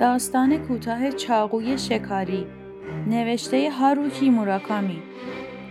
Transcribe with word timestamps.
داستان 0.00 0.58
کوتاه 0.58 1.10
چاقوی 1.10 1.78
شکاری 1.78 2.46
نوشته 3.06 3.70
هاروکی 3.70 4.30
موراکامی. 4.30 5.02